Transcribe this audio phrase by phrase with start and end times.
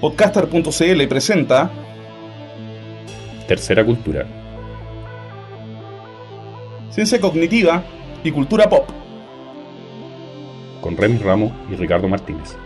[0.00, 1.70] Podcaster.cl presenta
[3.46, 4.26] Tercera cultura.
[6.88, 7.84] Ciencia Cognitiva
[8.24, 8.88] y Cultura Pop.
[10.80, 12.56] Con Remy Ramos y Ricardo Martínez.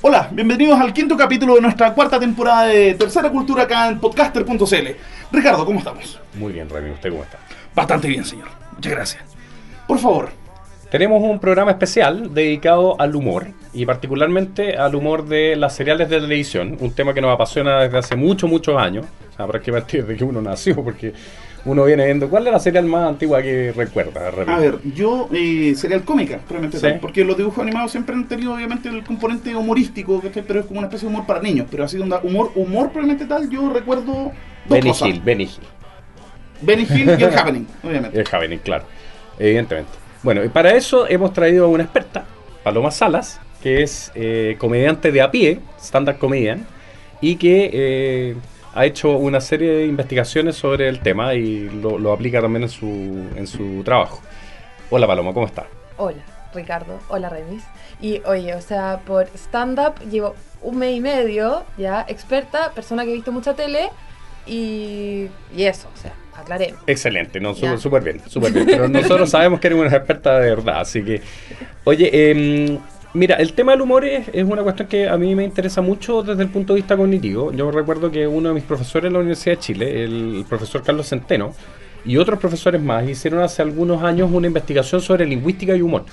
[0.00, 4.86] Hola, bienvenidos al quinto capítulo de nuestra cuarta temporada de Tercera Cultura acá en podcaster.cl.
[5.30, 6.18] Ricardo, ¿cómo estamos?
[6.38, 6.92] Muy bien, Remy.
[6.92, 7.38] ¿Usted cómo está?
[7.74, 8.48] Bastante bien, señor.
[8.72, 9.24] Muchas gracias.
[9.86, 10.45] Por favor,
[10.96, 16.18] Tenemos un programa especial dedicado al humor y particularmente al humor de las seriales de
[16.18, 20.16] televisión, un tema que nos apasiona desde hace muchos, muchos años, o sea, prácticamente desde
[20.16, 21.12] que uno nació, porque
[21.66, 24.28] uno viene viendo, ¿cuál es la serial más antigua que recuerda?
[24.46, 26.86] A ver, yo eh, serial cómica, probablemente Sí.
[26.86, 30.78] tal, porque los dibujos animados siempre han tenido obviamente el componente humorístico, pero es como
[30.78, 34.14] una especie de humor para niños, pero así onda humor, humor probablemente tal, yo recuerdo
[34.14, 34.32] dos
[34.70, 35.08] Benny cosas.
[35.10, 35.66] Hill, Benny Hill.
[36.62, 38.18] Benny Hill y el Happening, obviamente.
[38.18, 38.84] El Happening, claro,
[39.38, 40.05] evidentemente.
[40.26, 42.24] Bueno, y para eso hemos traído a una experta,
[42.64, 46.66] Paloma Salas, que es eh, comediante de a pie, stand-up comedian,
[47.20, 48.36] y que eh,
[48.74, 52.88] ha hecho una serie de investigaciones sobre el tema y lo, aplica también en su,
[53.36, 54.20] en su trabajo.
[54.90, 55.66] Hola Paloma, ¿cómo estás?
[55.96, 56.98] Hola, Ricardo.
[57.06, 57.62] Hola, Remis.
[58.00, 63.12] Y oye, o sea, por stand-up llevo un mes y medio, ya, experta, persona que
[63.12, 63.90] he visto mucha tele
[64.44, 66.80] y, y eso, o sea, aclaremos.
[66.86, 68.66] Excelente, no, súper súper bien, súper bien.
[68.66, 71.20] Pero nosotros sabemos que eres una experta de verdad, así que...
[71.84, 72.78] Oye, em,
[73.14, 76.22] mira, el tema del humor es, es una cuestión que a mí me interesa mucho
[76.22, 77.52] desde el punto de vista cognitivo.
[77.52, 81.08] Yo recuerdo que uno de mis profesores en la Universidad de Chile, el profesor Carlos
[81.08, 81.52] Centeno,
[82.04, 86.04] y otros profesores más hicieron hace algunos años una investigación sobre lingüística y humor.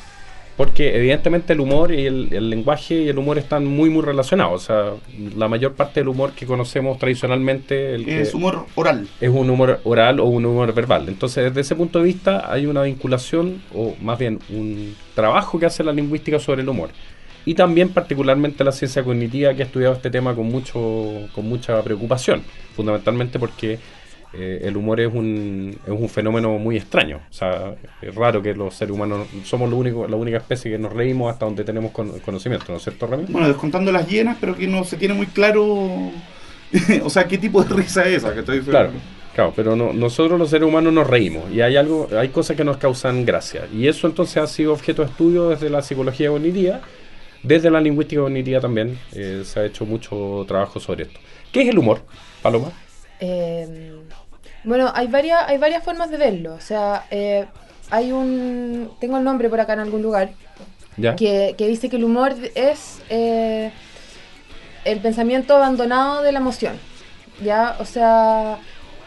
[0.56, 4.62] Porque evidentemente el humor y el, el lenguaje y el humor están muy muy relacionados.
[4.62, 4.92] O sea,
[5.36, 7.96] la mayor parte del humor que conocemos tradicionalmente...
[7.96, 9.08] El que- Es humor oral.
[9.20, 11.06] es un humor oral o un humor verbal.
[11.08, 15.66] Entonces, desde ese punto de vista, hay una vinculación, o más bien un trabajo que
[15.66, 16.90] hace la lingüística sobre el humor.
[17.46, 21.82] Y también particularmente la ciencia cognitiva que ha estudiado este tema con, mucho, con mucha
[21.82, 22.42] preocupación,
[22.76, 23.80] fundamentalmente porque
[24.34, 27.18] eh, el humor es un, es un fenómeno muy extraño.
[27.30, 30.78] O sea, es raro que los seres humanos somos lo único, la única especie que
[30.80, 33.26] nos reímos hasta donde tenemos con- conocimiento, ¿no es cierto, Rami?
[33.30, 35.64] Bueno, descontando las hienas, pero que no se tiene muy claro,
[37.04, 38.92] o sea, qué tipo de risa es esa que estoy Claro,
[39.36, 42.64] claro, pero no- nosotros los seres humanos nos reímos y hay algo, hay cosas que
[42.64, 46.82] nos causan gracia y eso entonces ha sido objeto de estudio desde la psicología cognitiva,
[47.44, 51.20] desde la lingüística cognitiva también eh, se ha hecho mucho trabajo sobre esto.
[51.52, 52.02] ¿Qué es el humor,
[52.42, 52.72] Paloma?
[53.20, 53.93] Eh,
[54.64, 56.54] bueno, hay varias, hay varias formas de verlo.
[56.54, 57.46] O sea, eh,
[57.90, 58.92] hay un.
[59.00, 60.32] Tengo el nombre por acá en algún lugar.
[60.96, 61.16] ¿Ya?
[61.16, 63.72] que, que dice que el humor es eh,
[64.86, 66.78] el pensamiento abandonado de la emoción.
[67.44, 67.76] ¿Ya?
[67.80, 68.60] O sea,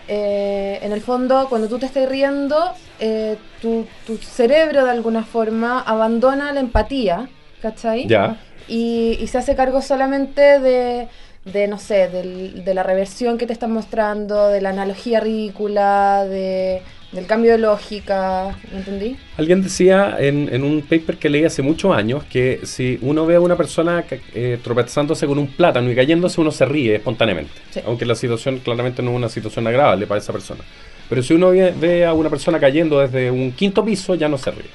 [0.09, 5.25] eh, en el fondo, cuando tú te estás riendo, eh, tu, tu cerebro de alguna
[5.25, 7.28] forma abandona la empatía,
[7.62, 8.09] ¿cachai?
[8.09, 8.37] ¿Ya?
[8.69, 11.09] y, y se hace cargo solamente de,
[11.53, 16.25] de no sé, del- de la reversión que te están mostrando, de la analogía ridícula,
[16.25, 19.17] de, del cambio de lógica, ¿me entendí?
[19.37, 23.37] Alguien decía en, en un paper que leí hace muchos años que si uno ve
[23.37, 24.05] a una persona
[24.35, 27.53] eh, tropezándose con un plátano y cayéndose, uno se ríe espontáneamente.
[27.71, 27.81] Sí.
[27.87, 30.65] Aunque la situación claramente no es una situación agradable para esa persona.
[31.09, 34.37] Pero si uno ve, ve a una persona cayendo desde un quinto piso, ya no
[34.37, 34.67] se ríe.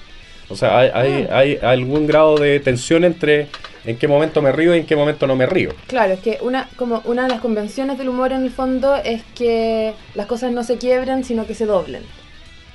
[0.48, 1.38] O sea, hay, hay, Ah.
[1.40, 3.48] hay algún grado de tensión entre
[3.86, 5.72] en qué momento me río y en qué momento no me río.
[5.88, 9.24] Claro, es que una, como una de las convenciones del humor en el fondo es
[9.36, 12.04] que las cosas no se quiebran, sino que se doblen.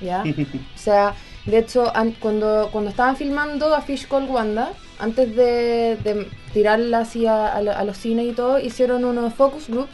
[0.01, 0.23] ¿Ya?
[0.75, 1.15] O sea,
[1.47, 7.01] de hecho, an- cuando, cuando estaban filmando a Fish Called Wanda, antes de, de tirarla
[7.01, 9.91] así a, a a los cines y todo, hicieron unos focus groups.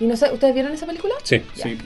[0.00, 1.14] Y no sé, ¿ustedes vieron esa película?
[1.24, 1.42] Sí.
[1.54, 1.76] Sí,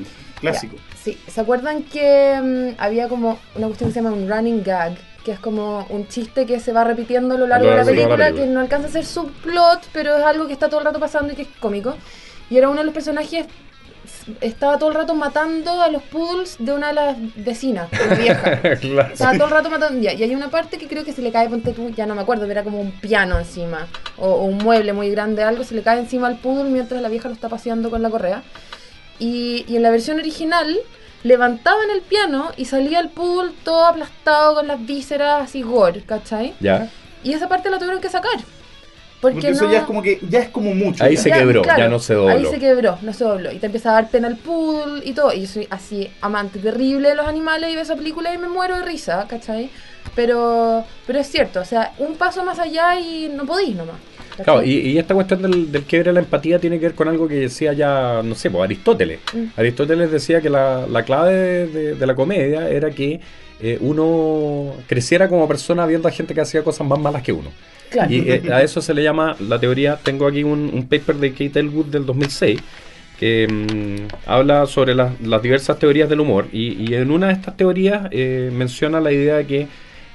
[0.40, 0.76] clásico.
[0.76, 4.62] Ya, Sí, ¿se acuerdan que mm, había como una cuestión que se llama un running
[4.62, 4.94] gag?
[5.24, 7.90] Que es como un chiste que se va repitiendo a lo largo de la largo
[7.90, 8.46] de la película, película.
[8.46, 11.32] que no alcanza a ser subplot, pero es algo que está todo el rato pasando
[11.32, 11.96] y que es cómico.
[12.50, 13.46] Y era uno de los personajes,
[14.40, 18.60] estaba todo el rato matando a los poodles de una de las vecinas, una vieja.
[18.80, 19.12] Claro.
[19.12, 20.00] Estaba todo el rato matando.
[20.02, 22.22] Y hay una parte que creo que se le cae, ponte tú, ya no me
[22.22, 23.86] acuerdo, era como un piano encima.
[24.18, 27.08] O, o un mueble muy grande, algo, se le cae encima al poodle mientras la
[27.08, 28.42] vieja lo está paseando con la correa.
[29.18, 30.78] Y, y en la versión original
[31.22, 36.54] levantaban el piano y salía el poodle todo aplastado con las vísceras así gore, ¿cachai?
[36.60, 36.90] ¿Ya?
[37.22, 38.32] Y esa parte la tuvieron que sacar.
[39.20, 41.04] Porque, Porque eso no- ya es como que ya es como mucho.
[41.04, 41.22] Ahí ya.
[41.22, 42.34] se quebró, ya no se dobló.
[42.34, 43.52] Ahí se quebró, no se dobló.
[43.52, 45.32] Y te empieza a dar pena el poodle y todo.
[45.32, 48.48] Y yo soy así, amante terrible de los animales y veo esa película y me
[48.48, 49.70] muero de risa, ¿cachai?
[50.16, 53.94] Pero, pero es cierto, o sea, un paso más allá y no podís nomás.
[54.44, 57.08] Claro, y, y esta cuestión del, del quiebre de la empatía tiene que ver con
[57.08, 59.20] algo que decía ya, no sé, pues Aristóteles.
[59.32, 59.44] Mm.
[59.56, 63.20] Aristóteles decía que la, la clave de, de- de la comedia era que
[63.60, 67.50] eh, uno creciera como persona viendo a gente que hacía cosas más malas que uno.
[67.90, 68.10] Claro.
[68.12, 71.32] Y eh, a eso se le llama la teoría, tengo aquí un, un paper de
[71.32, 72.58] Kate Elwood del 2006
[73.18, 77.34] que mm, habla sobre las, las diversas teorías del humor y, y en una de
[77.34, 79.68] estas teorías eh, menciona la idea de que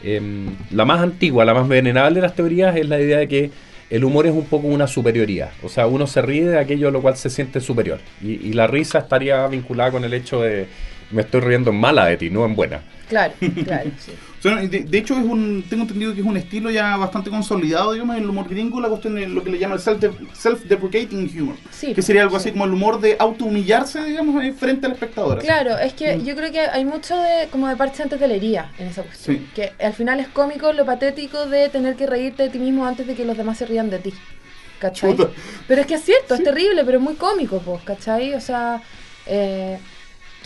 [0.03, 3.51] em, la más antigua, la más venerable de las teorías es la idea de que
[3.89, 6.91] el humor es un poco una superioridad, o sea, uno se ríe de aquello a
[6.91, 7.99] lo cual se siente superior.
[8.21, 10.67] Y, y la risa estaría vinculada con el hecho de
[11.11, 12.81] me estoy riendo en mala de ti, no en buena.
[13.09, 13.33] Claro,
[13.65, 14.11] claro, sí.
[14.43, 18.15] De, de hecho, es un, tengo entendido que es un estilo ya bastante consolidado, digamos,
[18.15, 21.55] en el humor gringo, la cuestión de lo que le llaman el self- self-deprecating humor.
[21.71, 22.51] Sí, que sería algo así sí.
[22.51, 25.39] como el humor de auto-humillarse, digamos, frente al espectador.
[25.39, 25.47] así.
[25.47, 26.25] Claro, es que Mm.
[26.25, 29.37] yo creo que hay mucho de como de parte de telería en esa cuestión.
[29.37, 29.47] Sí.
[29.55, 33.05] Que al final es cómico lo patético de tener que reírte de ti mismo antes
[33.07, 34.13] de que los demás se rían de ti.
[34.79, 35.11] ¿Cachai?
[35.15, 35.29] Chuta.
[35.67, 38.33] Pero es que es cierto, es terrible, pero es muy cómico, pues, ¿cachai?
[38.35, 38.81] O sea,
[39.25, 39.79] eh,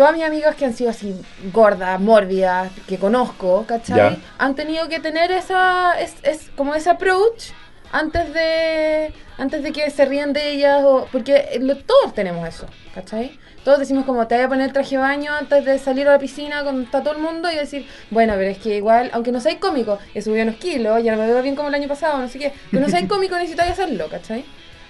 [0.01, 1.13] todas mis amigas que han sido así
[1.53, 3.97] gordas, mórbidas, que conozco, ¿cachai?
[3.97, 4.17] Ya.
[4.39, 7.51] Han tenido que tener esa, es, es como ese approach
[7.91, 12.65] antes de antes de que se rían de ellas, o, porque lo- todos tenemos eso,
[12.95, 13.37] ¿cachai?
[13.63, 16.13] Todos decimos como te voy a poner el traje de baño antes de salir a
[16.13, 19.31] la piscina cuando está todo el mundo y decir, bueno, pero es que igual, aunque
[19.31, 21.87] no seáis cómico, he subido unos kilos, ya no me veo bien como el año
[21.87, 24.45] pasado, no sé qué, pero no seáis cómico necesitáis hacerlo, ¿cachai?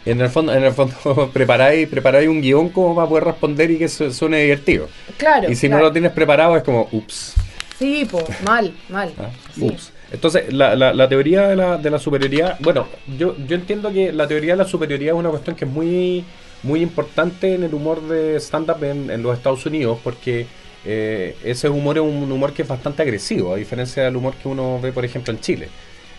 [0.05, 3.77] En el fondo, en el fondo preparáis, preparáis un guion como para poder responder y
[3.77, 4.87] que su- suene divertido.
[5.17, 5.51] Claro.
[5.51, 5.83] y si claro.
[5.83, 7.35] no lo tienes preparado es como, ups.
[7.77, 9.11] Sí, pues, mal, mal.
[9.19, 9.29] ¿ah?
[9.53, 9.65] Sí.
[9.65, 9.91] Ups.
[10.11, 12.87] Entonces, la, la, la teoría de la, de la superioridad, bueno,
[13.17, 16.25] yo, yo entiendo que la teoría de la superioridad es una cuestión que es muy,
[16.63, 20.47] muy importante en el humor de stand-up en, en los Estados Unidos, porque
[20.83, 24.47] eh, ese humor es un humor que es bastante agresivo, a diferencia del humor que
[24.49, 25.69] uno ve, por ejemplo, en Chile.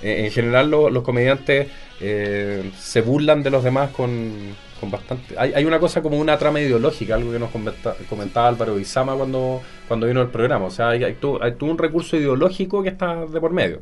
[0.02, 1.68] Eh, en general, lo- los comediantes
[2.00, 4.32] eh, se burlan de los demás con,
[4.80, 5.34] con bastante...
[5.38, 9.14] Hay, hay una cosa como una trama ideológica, algo que nos comenta- comentaba Álvaro Izama
[9.14, 10.66] cuando, cuando vino el programa.
[10.66, 13.80] O sea, hay, hay todo, hay todo un recurso ideológico que está de por medio.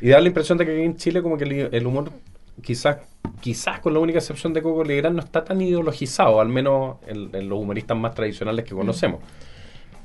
[0.00, 2.10] Y da la impresión de que aquí en Chile como que el, el humor
[2.62, 2.98] quizás
[3.40, 7.28] quizás con la única excepción de Coco Legrand no está tan ideologizado, al menos en,
[7.34, 9.20] en los humoristas más tradicionales que conocemos.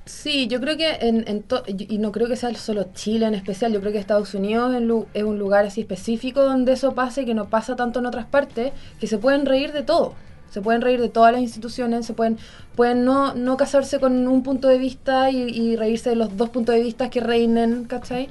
[0.06, 3.36] Sí, yo creo que en, en to- y no creo que sea solo Chile en
[3.36, 4.76] especial, yo creo que Estados Unidos
[5.14, 8.26] es, un lugar así específico donde eso pasa y que no pasa tanto en otras
[8.26, 10.14] partes, que se pueden reír de todo.
[10.50, 12.38] Se pueden reír de todas las instituciones, se pueden,
[12.76, 16.50] pueden no, no casarse con un punto de vista y, y reírse de los dos
[16.50, 18.28] puntos de vista que reinen, ¿cachai?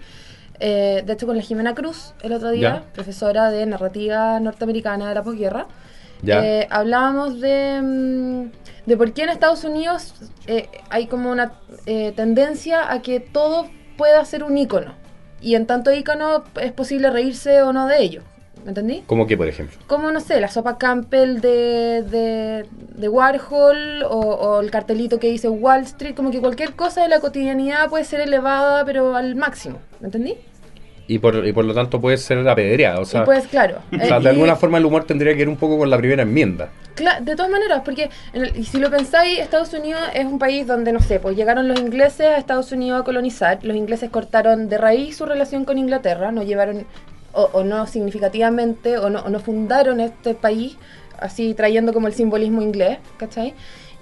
[0.59, 2.93] Eh, de hecho, con la Jimena Cruz, el otro día, Ya.
[2.93, 5.67] profesora de narrativa norteamericana de la posguerra,
[6.23, 6.45] ¿Ya?
[6.45, 8.51] eh, hablábamos de, mm,
[8.87, 10.15] de por qué en Estados Unidos
[10.47, 11.53] eh, hay como una
[11.87, 14.95] eh, tendencia a que todo pueda ser un ícono.
[15.41, 18.23] Y en tanto ícono es posible reírse o no de ello.
[18.63, 19.03] ¿Me entendí?
[19.07, 19.79] Como que, por ejemplo.
[19.87, 25.29] Como, no sé, la sopa Campbell de, de, de Warhol o, o el cartelito que
[25.29, 29.35] dice Wall Street, como que cualquier cosa de la cotidianidad puede ser elevada, pero al
[29.35, 29.79] máximo.
[30.01, 30.37] ¿Me entendí?
[31.13, 33.01] Y por, y por lo tanto puede ser apedreada.
[33.01, 33.79] O sea, pues, claro.
[33.93, 35.99] o sea, eh, de alguna forma el humor tendría que ir un poco con la
[35.99, 36.69] primera enmienda.
[37.23, 40.93] De todas maneras, porque el- y si lo pensáis, Estados Unidos es un país donde,
[40.93, 44.79] no sé, pues llegaron los ingleses a Estados Unidos a colonizar, los ingleses cortaron de
[44.79, 46.87] raíz su relación con Inglaterra, no llevaron,
[47.33, 50.77] o, o no significativamente, o no, o no fundaron este país,
[51.19, 53.55] así trayendo como el simbolismo inglés, ¿cachai?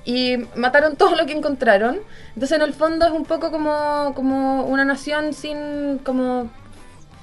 [0.05, 1.99] Y mataron todo lo que encontraron.
[2.35, 6.51] Entonces, en el fondo es un poco como, como una nación sin, como,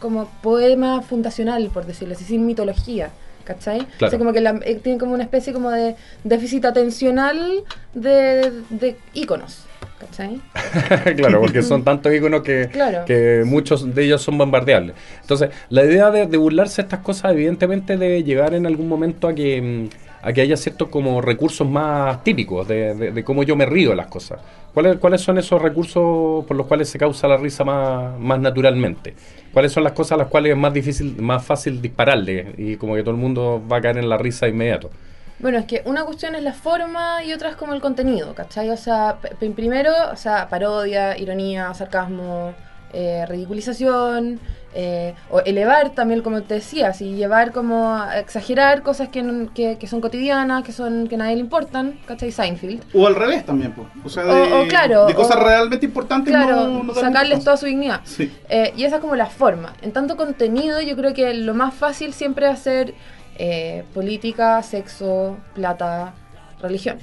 [0.06, 3.10] como poema fundacional, por decirlo así, sin mitología.
[3.44, 3.78] ¿Cachai?
[4.00, 4.08] Claro.
[4.08, 8.52] O sea, como que la- eh, tiene como una especie como de déficit atencional de,
[8.72, 9.66] de íconos.
[10.00, 10.42] ¿Cachai?
[11.16, 13.06] claro, porque son tantos iconos que, Claro.
[13.06, 14.96] que muchos de ellos son bombardeables.
[15.22, 19.28] Entonces, la idea de, de burlarse de estas cosas, evidentemente, debe llegar en algún momento
[19.28, 19.90] a que, mm,
[20.25, 23.96] a que haya ciertos como recursos más típicos de, de- cómo yo me río de
[23.96, 24.41] las cosas.
[24.74, 29.15] ¿Cuáles, ¿Cuáles son esos recursos por los cuales se causa la risa más, más naturalmente?
[29.53, 32.96] ¿Cuáles son las cosas a las cuales es más difícil, más fácil dispararle y como
[32.96, 34.91] que todo el mundo va a caer en la risa inmediato?
[35.38, 38.70] Bueno, es que una cuestión es la forma y otra es como el contenido, ¿cachai?
[38.70, 39.20] O sea,
[39.55, 42.55] primero, o sea, parodia, ironía, sarcasmo,
[42.94, 44.39] eh, ridiculización,
[44.77, 49.53] eh, o elevar también, como te decía, así, llevar como a exagerar cosas que, no-
[49.53, 52.32] que, que son cotidianas, que son que a nadie le importan, ¿cachai?
[52.32, 52.84] Seinfeld.
[52.94, 53.88] O al revés también, pues.
[54.03, 57.55] O sea, de, O- o claro, de cosas o- realmente importantes Claro, no, sacarles toda
[57.58, 58.01] su dignidad.
[58.03, 58.32] Sí.
[58.50, 59.74] Eh, y esa es como la forma.
[59.82, 62.94] En tanto contenido, yo creo que lo más fácil siempre es hacer
[63.38, 66.13] eh, política, sexo, plata,
[66.62, 66.98] religión.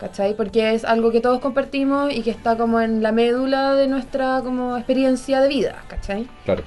[0.00, 0.34] ¿Cachai?
[0.34, 4.40] Porque es algo que todos compartimos y que está como en la médula de nuestra
[4.42, 6.26] como experiencia de vida, ¿cachai?
[6.46, 6.62] Claro.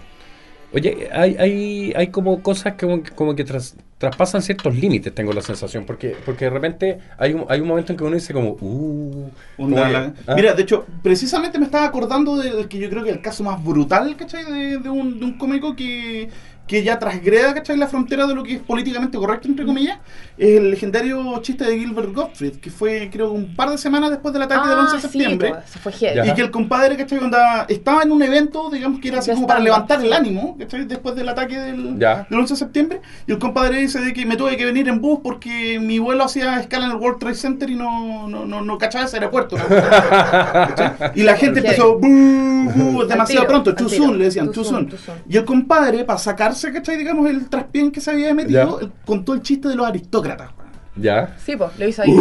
[0.73, 5.13] Oye, hay, hay, hay como cosas que como, que- como que tras- traspasan ciertos límites,
[5.13, 8.15] tengo la sensación, porque porque de repente hay un, hay un momento en que uno
[8.15, 12.79] dice como, uh, como la- ah, Mira, de hecho, precisamente me estaba acordando del que
[12.79, 14.43] yo creo que es el caso más brutal, ¿cachai?
[14.45, 16.29] De, de un, de un cómico que,
[16.65, 17.75] que ya transgreda, ¿cachai?
[17.75, 19.99] La frontera de lo que es políticamente correcto, entre comillas.
[20.37, 24.33] Es el legendario chiste de Gilbert Gottfried, que fue, creo, un par de semanas después
[24.33, 25.49] del ataque del 11 de Ah, sí, septiembre.
[25.49, 25.91] pues, se fue.
[26.25, 27.19] Y que el compadre, ¿cachai?
[27.19, 30.85] Onda, estaba en un evento, digamos que era así como para levantar el ánimo, ¿cachai?
[30.85, 33.01] Después del ataque del, del 11 de septiembre.
[33.27, 36.23] Y el compadre dice de que me tuve que venir en bus porque mi vuelo
[36.23, 39.57] hacía escala en el World Trade Center y no, no, no, no cachaba ese aeropuerto.
[39.57, 41.11] ¿cachai?
[41.15, 42.07] y la gente empezó, "Bú,
[42.73, 44.89] bú", Al demasiado tiro, pronto, too soon, le decían, Too soon.
[45.27, 46.19] Y el compadre, para
[46.73, 46.97] ¿cachai?
[46.97, 48.87] Digamos, el traspién que se había metido, Ya.
[49.05, 50.51] contó el chiste de los aristócratas.
[50.95, 51.35] ya.
[51.43, 52.13] Sí, pues, lo hizo ahí.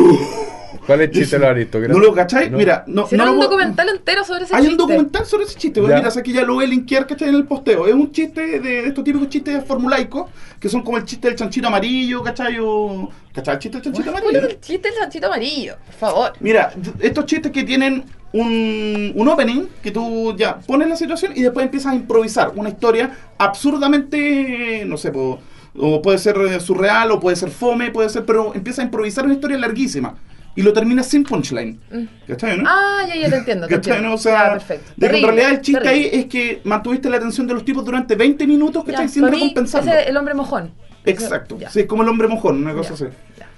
[0.87, 1.97] ¿Cuál es el chiste de los aristócratas?
[1.97, 2.49] ¿No lo cachai?
[2.51, 2.57] No.
[2.57, 4.73] Mira, no, Hicieron no un lo documental entero sobre ese Hay chiste.
[4.73, 7.12] un documental sobre ese chiste, porque mira, sé que ya lo voy a linkear que
[7.12, 7.87] está en el posteo.
[7.87, 11.37] Es un chiste de, de estos típicos chistes formulaicos, que son como el chiste del
[11.37, 12.57] chanchito amarillo, ¿cachai?
[12.61, 13.55] O, ¿Cachai?
[13.55, 14.47] El chiste del chanchito ¿Cuál amarillo.
[14.49, 15.77] es el chiste del chanchito amarillo?
[15.87, 16.33] Por favor.
[16.41, 21.43] Mira, estos chistes que tienen un, un opening, que tú ya pones la situación y
[21.43, 25.41] después empiezas a improvisar una historia absurdamente, no sé, po-
[25.77, 29.25] o puede ser eh, surreal, o puede ser fome, puede ser, pero empiezas a improvisar
[29.25, 30.15] una historia larguísima.
[30.55, 31.81] Y lo terminas sin punchline.
[32.29, 32.65] ¿Cachai, no?
[32.69, 33.67] Ah, ya, ya te entiendo.
[33.67, 33.93] Te ¿Cachai?
[33.95, 34.09] entiendo.
[34.11, 34.15] no?
[34.17, 34.93] O sea, Ya, perfecto.
[34.97, 36.11] de que en realidad el chiste terrible.
[36.11, 39.09] ahí es que mantuviste la atención de los tipos durante 20 minutos, Ya, ¿cachai?
[39.09, 39.91] Sin para mí, recompensarlo.
[39.91, 40.71] ese es el hombre mojón.
[41.07, 41.57] Exacto.
[41.59, 41.71] Ya.
[41.71, 43.05] Sí, es como el hombre mojón, una cosa Ya, así.
[43.39, 43.49] ya.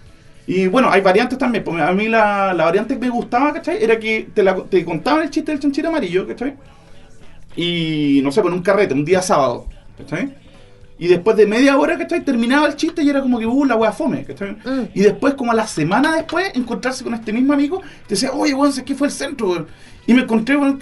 [0.47, 1.65] Y bueno, hay variantes también.
[1.65, 3.83] pues, A mí la, la variante que me gustaba, ¿cachai?
[3.83, 6.55] Era que te, la- te contaban el chiste del chanchito amarillo, ¿cachai?
[7.57, 10.35] Y no sé, con un carrete, un día sábado, ¿cachai?
[10.99, 12.25] Y después de media hora, ¿cachai?
[12.25, 14.53] Terminaba el chiste y era como que, uh, la wea fome, ¿cachai?
[14.53, 14.89] Mm.
[14.95, 18.55] Y después, como a la semana después, encontrarse con este mismo amigo, te decía, oye,
[18.55, 19.67] weón, ¿qué fue el centro, weón?
[20.07, 20.79] Y me encontré, con-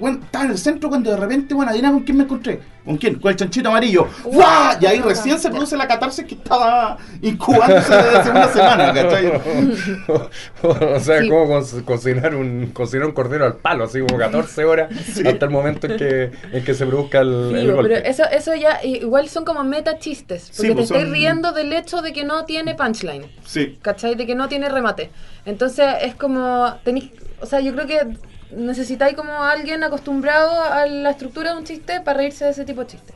[0.00, 2.60] weón, estaba en el centro cuando de repente, weón, adivina con quién me encontré.
[2.84, 3.14] ¿Con quién?
[3.20, 4.08] Con el chanchito amarillo.
[4.24, 4.76] ¡Guau!
[4.80, 9.32] Y ahí recién se produce la catarsis que estaba incubándose desde hace una semana, ¿cachai?
[10.62, 11.28] o sea, Sí.
[11.28, 14.90] como co- cocinar un, cocinar un cordero al palo, así como 14 horas
[15.24, 18.08] hasta el momento en que, en que se produzca el, Sí, el pero golpe.
[18.10, 20.46] eso, eso ya igual son como meta chistes.
[20.48, 23.26] Porque Sí, te pues estás son- riendo del hecho de que no tiene punchline.
[23.44, 23.78] Sí.
[23.82, 24.14] ¿Cachai?
[24.16, 25.10] De que no tiene remate.
[25.44, 26.74] Entonces es como.
[26.84, 28.16] Tenéis, o sea, yo creo que
[28.56, 32.82] necesitáis como alguien acostumbrado a la estructura de un chiste para reírse de ese tipo
[32.82, 33.12] de chiste.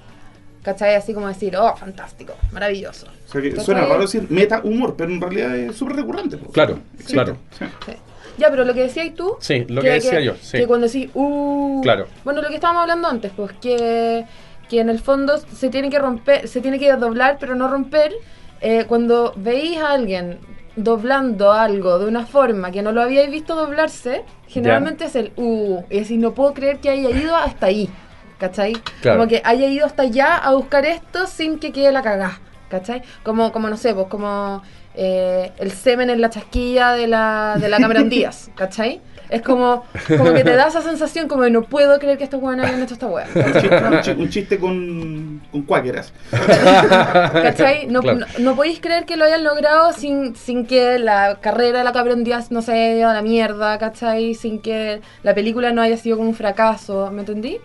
[0.63, 0.97] ¿Cachai?
[0.97, 3.07] Así como decir, oh, fantástico, maravilloso.
[3.29, 3.65] O sea que ¿Cachai?
[3.65, 6.37] suena raro decir meta humor, pero en realidad es súper recurrente.
[6.39, 6.51] pues.
[6.53, 7.13] Claro, Existe.
[7.13, 7.37] claro.
[7.59, 7.65] Sí.
[7.87, 7.93] Sí.
[8.39, 9.37] Ya, pero lo que decías tú.
[9.41, 10.59] Sí, lo que decía yo, sí.
[10.59, 11.81] Que cuando decís, uh.
[11.83, 12.07] Claro.
[12.25, 14.25] Bueno, lo que estábamos hablando antes, pues que,
[14.69, 18.13] que en el fondo se tiene que romper, se tiene que doblar, pero no romper.
[18.61, 20.39] Eh, cuando veis a alguien
[20.77, 25.83] doblando algo de una forma que no lo habíais visto doblarse, generalmente es el uh.
[25.91, 27.91] Y decir, no puedo creer que haya ido hasta ahí.
[28.39, 28.75] ¿Cachai?
[29.01, 29.19] Claro.
[29.19, 32.39] Como que haya ido hasta allá a buscar esto sin que quede la cagá.
[32.69, 33.03] ¿Cachai?
[33.23, 34.63] Como, como no sé, pues como
[34.95, 39.01] eh, el semen en la chasquilla de la, de la Cameron Díaz, ¿cachai?
[39.29, 39.85] Es como,
[40.17, 42.83] como que te da esa sensación como de no puedo creer que estos weones hayan
[42.83, 43.27] hecho esta wea.
[43.35, 46.13] Un chiste, un chi- un chiste con, con cuáqueras.
[46.31, 47.87] ¿Cachai?
[47.87, 48.21] No, Claro.
[48.21, 51.93] no, no podéis creer que lo hayan logrado sin, sin que la carrera de la
[51.93, 54.35] Cameron Díaz no se haya ido a la mierda, ¿cachai?
[54.35, 57.59] Sin que la película no haya sido como un fracaso, ¿me entendí?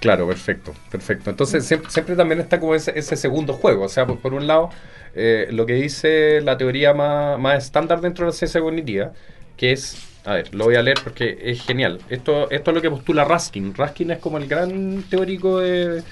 [0.00, 1.30] Claro, perfecto, perfecto.
[1.30, 3.84] Entonces siempre, siempre también está como ese, ese segundo juego.
[3.84, 4.70] O sea, por, por un lado,
[5.14, 9.12] eh, lo que dice la teoría más, más estándar dentro de la ciencia cognitiva,
[9.56, 12.00] que es, a ver, lo voy a leer porque es genial.
[12.10, 13.74] Esto, esto es lo que postula Raskin.
[13.74, 16.02] Raskin es como el gran teórico de,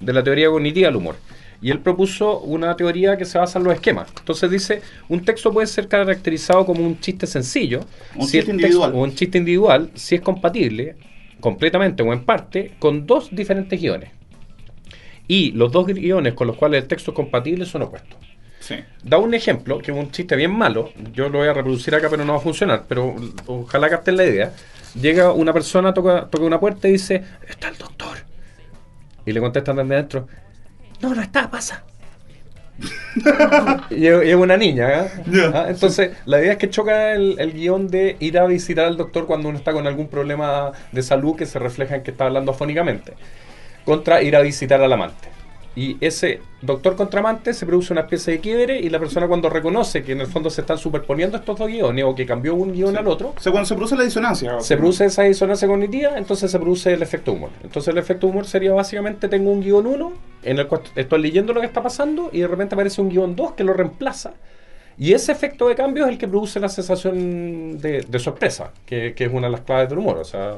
[0.00, 1.16] de la teoría cognitiva del humor.
[1.62, 4.10] Y él propuso una teoría que se basa en los esquemas.
[4.18, 7.80] Entonces dice, un texto puede ser caracterizado como un chiste sencillo,
[8.14, 8.92] Un si chiste el individual.
[8.94, 10.96] o un chiste individual, si es compatible
[11.40, 14.10] completamente o en parte con dos diferentes guiones.
[15.26, 18.18] Y los dos guiones con los cuales el texto es compatible son opuestos.
[18.64, 18.76] Sí.
[19.02, 22.08] Da un ejemplo, que es un chiste bien malo, yo lo voy a reproducir acá
[22.08, 23.14] pero no va a funcionar, pero
[23.46, 24.52] ojalá capten la idea.
[24.98, 28.16] Llega una persona, toca, toca una puerta y dice, está el doctor.
[29.26, 30.28] Y le contestan desde adentro,
[31.02, 31.84] no, no está, pasa.
[33.90, 35.10] y es una niña, ¿eh?
[35.52, 38.96] Ah, Entonces, la idea es que choca el, el guion de ir a visitar al
[38.96, 42.24] doctor cuando uno está con algún problema de salud que se refleja en que está
[42.24, 43.12] hablando afónicamente,
[43.84, 45.33] contra ir a visitar al amante.
[45.76, 49.50] Y ese doctor contra amante se produce una especie de quiebre y la persona cuando
[49.50, 52.72] reconoce que en el fondo se están superponiendo estos dos guiones o que cambió un
[52.72, 54.60] guion al otro, O sea, cuando se produce la disonancia.
[54.60, 57.50] se produce esa disonancia cognitiva, entonces se produce el efecto humor.
[57.64, 60.12] Entonces el efecto humor sería básicamente tengo un guion 1
[60.44, 63.34] en el cual estoy leyendo lo que está pasando y de repente aparece un guion
[63.34, 64.32] 2 que lo reemplaza.
[64.96, 69.12] Y ese efecto de cambio es el que produce la sensación de, de sorpresa, que,
[69.14, 70.18] que es una de las claves del humor.
[70.18, 70.54] O sea,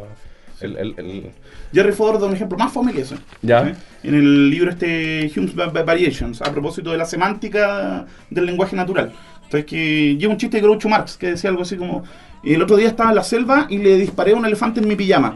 [0.60, 1.30] El, el- el-
[1.72, 3.16] Jerry Ford da un ejemplo más fome que eso.
[3.42, 3.64] Ya.
[3.66, 3.72] ¿sí?
[4.04, 8.75] En el libro este Hume's Va- Va- Variations, a propósito de la semántica del lenguaje
[8.76, 9.12] natural.
[9.44, 12.04] Entonces que lleva un chiste de Groucho Marx que decía algo así como
[12.44, 14.96] el otro día estaba en la selva y le disparé a un elefante en mi
[14.96, 15.34] pijama.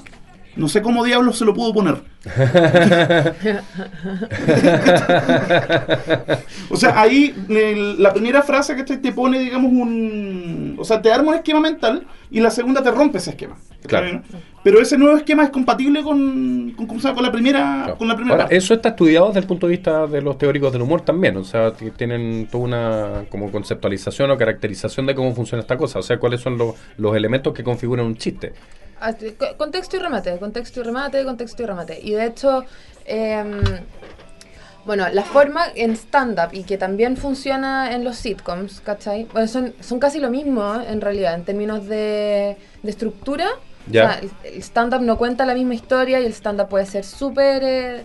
[0.57, 2.03] No sé cómo diablos se lo pudo poner.
[6.71, 10.77] o sea, ahí el- la primera frase que te pone, digamos, un...
[10.79, 13.57] O sea, te arma un esquema mental y la segunda te rompe ese esquema.
[13.87, 14.23] Claro.
[14.63, 17.97] Pero ese nuevo esquema es compatible con, con, con la primera, Claro.
[17.99, 18.57] con la primera Ahora, parte.
[18.57, 21.45] eso está estudiado desde el punto de vista de los teóricos del humor también, o
[21.45, 26.19] sea, tienen toda una como conceptualización o caracterización de cómo funciona esta cosa, o sea,
[26.19, 28.53] cuáles son los, los elementos que configuran un chiste.
[29.57, 32.01] Contexto y remate, contexto y remate, contexto y remate.
[32.03, 32.65] Y de hecho,
[33.07, 33.61] em,
[34.85, 39.25] bueno, la forma en stand-up y que también funciona en los sitcoms, ¿cachai?
[39.33, 40.87] Bueno, son, son casi lo mismo ¿eh?
[40.89, 43.47] en realidad, en términos de, de estructura.
[43.91, 44.05] Ya.
[44.05, 47.05] O sea, el, el stand-up no cuenta la misma historia y el stand-up puede ser
[47.05, 48.05] súper, eh,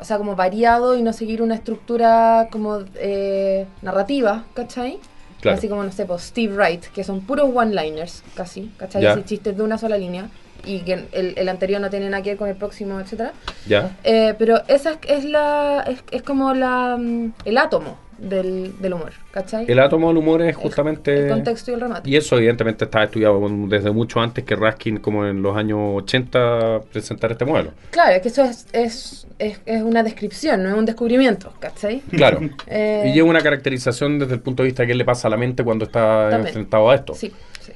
[0.00, 4.98] o sea, como variado y no seguir una estructura como eh, narrativa, ¿cachai?
[5.40, 5.56] Claro.
[5.58, 9.06] Así como, no sé, pues Steve Wright, que son puros one-liners, casi, ¿cachai?
[9.06, 10.28] Así, chistes de una sola línea
[10.64, 13.32] y que el, el anterior no tiene nada que ver con el próximo, etcétera.
[13.66, 13.96] ¿Ya?
[14.02, 18.92] Eh, pero esa es, es la es, es como la mm, el átomo del, del
[18.94, 19.64] humor, ¿cachai?
[19.68, 21.24] El átomo del humor es justamente...
[21.24, 22.10] el contexto y el remate.
[22.10, 26.80] Y eso evidentemente está estudiado desde mucho antes que Raskin, como en los años 80,
[26.92, 27.72] presentar este modelo.
[27.90, 32.00] Claro, es que eso es, es, es, es una descripción, no es un descubrimiento, ¿cachai?
[32.10, 32.40] Claro.
[32.66, 35.30] Eh, Y lleva una caracterización desde el punto de vista de qué le pasa a
[35.30, 36.48] la mente cuando está También.
[36.48, 37.14] enfrentado a esto.
[37.14, 37.72] Sí, sí.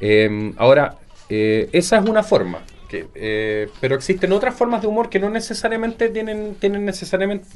[0.00, 0.96] Eh, ahora,
[1.28, 2.60] eh, esa es una forma.
[2.88, 7.46] Que, eh, pero existen otras formas de humor que no necesariamente tienen, tienen necesariamente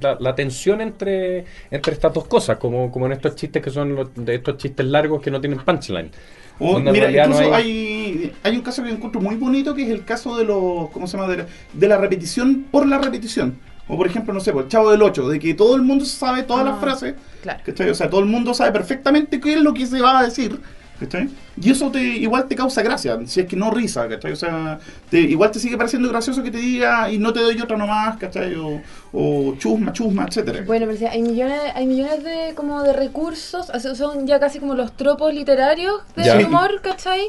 [0.00, 3.94] la, la tensión entre, entre estas dos cosas, como, como en estos chistes que son
[3.94, 6.10] los- de estos chistes largos que no tienen punchline.
[6.58, 8.32] O, Donde en mira, no incluso hay- hay...
[8.42, 11.16] Hay, un caso que encuentro muy bonito que es el caso de los, ¿cómo se
[11.16, 11.28] llama?
[11.30, 13.58] De la, de la repetición por la repetición.
[13.88, 16.04] O por ejemplo, no sé, por el Chavo del 8, de que todo el mundo
[16.04, 17.60] sabe todas Ah, las frases, claro.
[17.64, 17.90] ¿cachai?
[17.90, 20.60] O sea, todo el mundo sabe perfectamente qué es lo que se va a decir,
[21.02, 21.28] ¿cachai?
[21.60, 24.32] Y eso te igual te causa gracia, si es que no risa, ¿cachai?
[24.32, 24.78] O sea,
[25.10, 28.16] te- igual te sigue pareciendo gracioso que te diga y no te doy otra nomás,
[28.16, 28.54] ¿cachai?
[28.54, 28.80] O,
[29.12, 30.62] o chusma, chusma, etcétera.
[30.66, 34.38] Bueno, pero sí, hay millones, hay millones de como de recursos, o sea, son ya
[34.40, 36.46] casi como los tropos literarios del Ya.
[36.46, 37.26] humor, ¿cachai?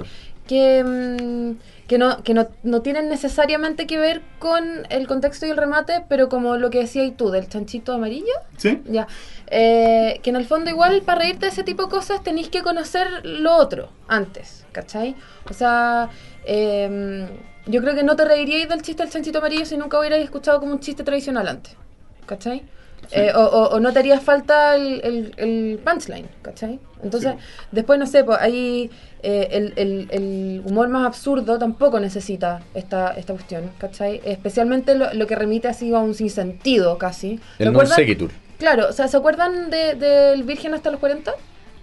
[0.47, 5.51] Que, mm, que, no, que no, no tienen necesariamente que ver con el contexto y
[5.51, 8.81] el remate, pero como lo que decías tú, del chanchito amarillo, ¿Sí?
[8.85, 9.05] ya.
[9.45, 12.63] Eh, que en el fondo igual para reírte de ese tipo de cosas tenéis que
[12.63, 15.15] conocer lo otro antes, ¿cachai?
[15.47, 16.09] O sea,
[16.45, 17.27] eh,
[17.67, 20.59] yo creo que no te reiríais del chiste del chanchito amarillo si nunca hubierais escuchado
[20.59, 21.75] como un chiste tradicional antes,
[22.25, 22.63] ¿cachai?
[23.11, 26.79] Eh, o, o- o no te haría falta el, el- el punchline, ¿cachai?
[27.03, 27.33] Entonces,
[27.71, 28.89] después, no sé, pues ahí
[29.21, 34.21] eh, el, el- el humor más absurdo tampoco necesita esta, esta cuestión, ¿cachai?
[34.25, 37.39] Especialmente lo, lo que remite así a un sinsentido casi.
[37.59, 37.95] El non ¿Recuerdan?
[37.95, 38.31] sequitur.
[38.57, 41.31] Claro, o sea, ¿se acuerdan de- del Virgen hasta los 40?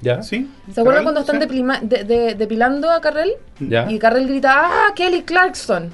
[0.03, 0.23] ¿Ya?
[0.23, 0.51] ¿Sí?
[0.73, 1.03] ¿Se acuerdan Carrel?
[1.05, 1.43] cuando están ¿Sí?
[1.47, 3.33] deplima- de- de- depilando a Carrell?
[3.61, 3.91] ¿Ya?
[3.91, 5.93] Y Carrell grita, ¡ah, Kelly Clarkson!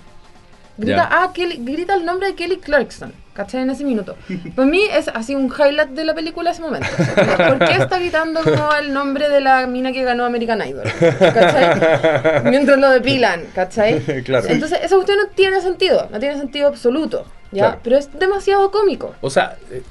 [0.79, 1.09] Grita, Ya.
[1.11, 3.63] ah, Kelly, grita el nombre de Kelly Clarkson, ¿cachai?
[3.63, 4.17] En ese minuto.
[4.55, 6.89] Para mí es así un highlight de la película ese momento.
[6.97, 10.85] ¿Por qué está gritando como el nombre de la mina que ganó American Idol?
[11.21, 12.51] ¿Cachai?
[12.51, 14.01] Mientras lo depilan, ¿cachai?
[14.25, 14.47] Claro.
[14.49, 17.65] Entonces, esa cuestión no tiene sentido, no tiene sentido absoluto, ¿ya?
[17.67, 17.81] Claro.
[17.85, 19.15] Pero es demasiado cómico.
[19.21, 19.83] O sea, eh,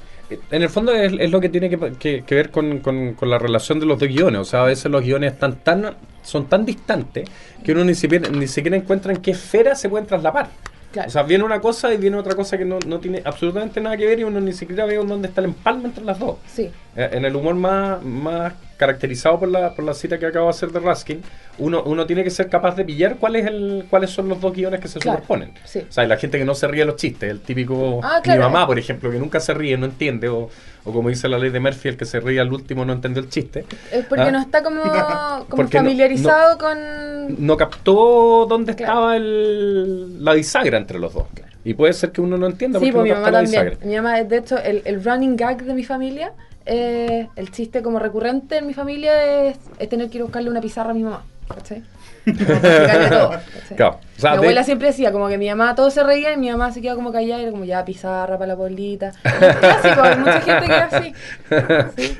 [0.50, 3.30] en el fondo es, es lo que tiene que, que- que ver con, con- con
[3.30, 4.40] la relación de los dos guiones.
[4.40, 7.28] O sea, a veces los guiones están tan, son tan distantes
[7.64, 10.48] que uno ni siquiera, ni siquiera encuentra en qué esfera se pueden traslapar.
[10.96, 11.08] Claro.
[11.08, 13.98] O sea, viene una cosa y viene otra cosa que no, no tiene absolutamente nada
[13.98, 16.38] que ver y uno ni siquiera ve dónde está el empalme entre las dos.
[16.50, 16.70] Sí.
[16.96, 20.50] Eh, En el humor más, más caracterizado por la, por la cita que acabo de
[20.50, 21.22] hacer de Raskin,
[21.58, 24.52] uno, uno tiene que ser capaz de pillar cuál es el, cuáles son los dos
[24.52, 25.52] guiones que se Claro, superponen.
[25.64, 25.80] sí.
[25.88, 28.40] O sea, la gente que no se ríe de los chistes, el típico Ah, claro.
[28.40, 30.48] mi mamá, por ejemplo, que nunca se ríe, no entiende, o,
[30.84, 33.22] o como dice la ley de Murphy, el que se ríe al último no entendió
[33.22, 33.64] el chiste.
[33.92, 34.30] Es porque ¿Ah?
[34.30, 34.82] no está como,
[35.48, 37.46] como Porque no- familiarizado con...
[37.46, 38.92] No captó dónde Claro.
[38.92, 41.24] estaba el, la bisagra entre los dos.
[41.64, 43.42] Y puede ser que uno no entienda Sí, por pues qué mi no mamá la
[43.44, 43.64] también.
[43.70, 43.86] bisagra.
[43.86, 46.32] Mi mamá, de hecho, el, el running gag de mi familia,
[46.64, 50.48] eh, el chiste como recurrente en mi familia es, es tener que ir a buscarle
[50.50, 51.24] una pizarra a mi mamá.
[51.48, 51.82] ¿Cachai?
[52.24, 53.76] Como para explicarle todo, ¿cachai?
[53.76, 54.00] Claro.
[54.16, 56.36] O sea, mi de- abuela siempre decía como que mi mamá todo se reía y
[56.36, 59.12] mi mamá se quedaba como callada y era como ya pizarra para la bolita.
[59.22, 61.12] Clásico, hay mucha gente que así.
[61.96, 62.18] Sí.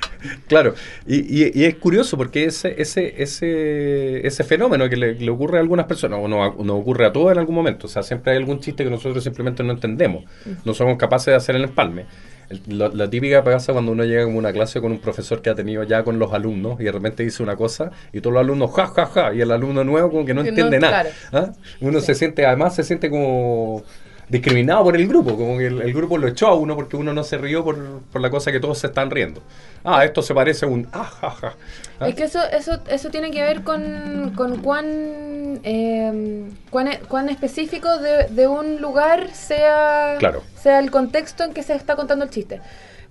[0.48, 0.74] Claro,
[1.06, 5.58] y, y- y es curioso porque ese, ese, ese, ese fenómeno que le, le ocurre
[5.58, 8.32] a algunas personas, o no- nos ocurre a todos en algún momento, o sea, siempre
[8.32, 10.24] hay algún chiste que nosotros simplemente no entendemos,
[10.64, 12.06] no somos capaces de hacer el empalme.
[12.50, 15.50] El- lo- la típica pasa cuando uno llega a una clase con un profesor que
[15.50, 18.40] ha tenido ya con los alumnos y de repente dice una cosa y todos los
[18.42, 21.02] alumnos ja, ja, ja, y el alumno nuevo como que no entiende nada.
[21.02, 21.10] claro.
[21.32, 21.52] ¿ah?
[21.80, 23.82] Uno se siente, además se siente como
[24.28, 27.12] discriminado por el grupo, como que el, el grupo lo echó a uno porque uno
[27.12, 29.40] no se rió por, por la cosa que todos se están riendo.
[29.84, 31.54] Ah, esto se parece a un ah, ja, ja.
[32.00, 32.08] ¿ah?
[32.08, 37.28] Es que eso, eso, eso tiene que ver con, con cuán, eh, cuán, e- cuán
[37.28, 40.42] específico de, de un lugar sea, Claro.
[40.60, 42.60] sea el contexto en que se está contando el chiste.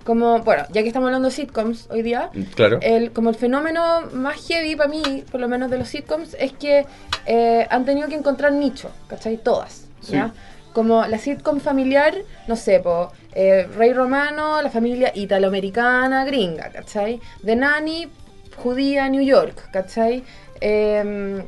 [0.04, 2.78] Como, bueno, ya que estamos hablando de sitcoms hoy día, Claro.
[2.82, 6.52] el, como el fenómeno más heavy para mí, por lo menos de los sitcoms, es
[6.54, 6.86] que
[7.26, 9.38] eh, han tenido que encontrar nicho, ¿cachai?
[9.38, 10.32] Todas, ¿ya?
[10.76, 12.14] Como la sitcom familiar,
[12.50, 17.22] no sé, po, eh, Rey Romano, la familia italoamericana, gringa, ¿cachai?
[17.46, 18.10] The Nanny,
[18.58, 20.22] judía, New York, ¿cachai?
[20.60, 21.42] Em,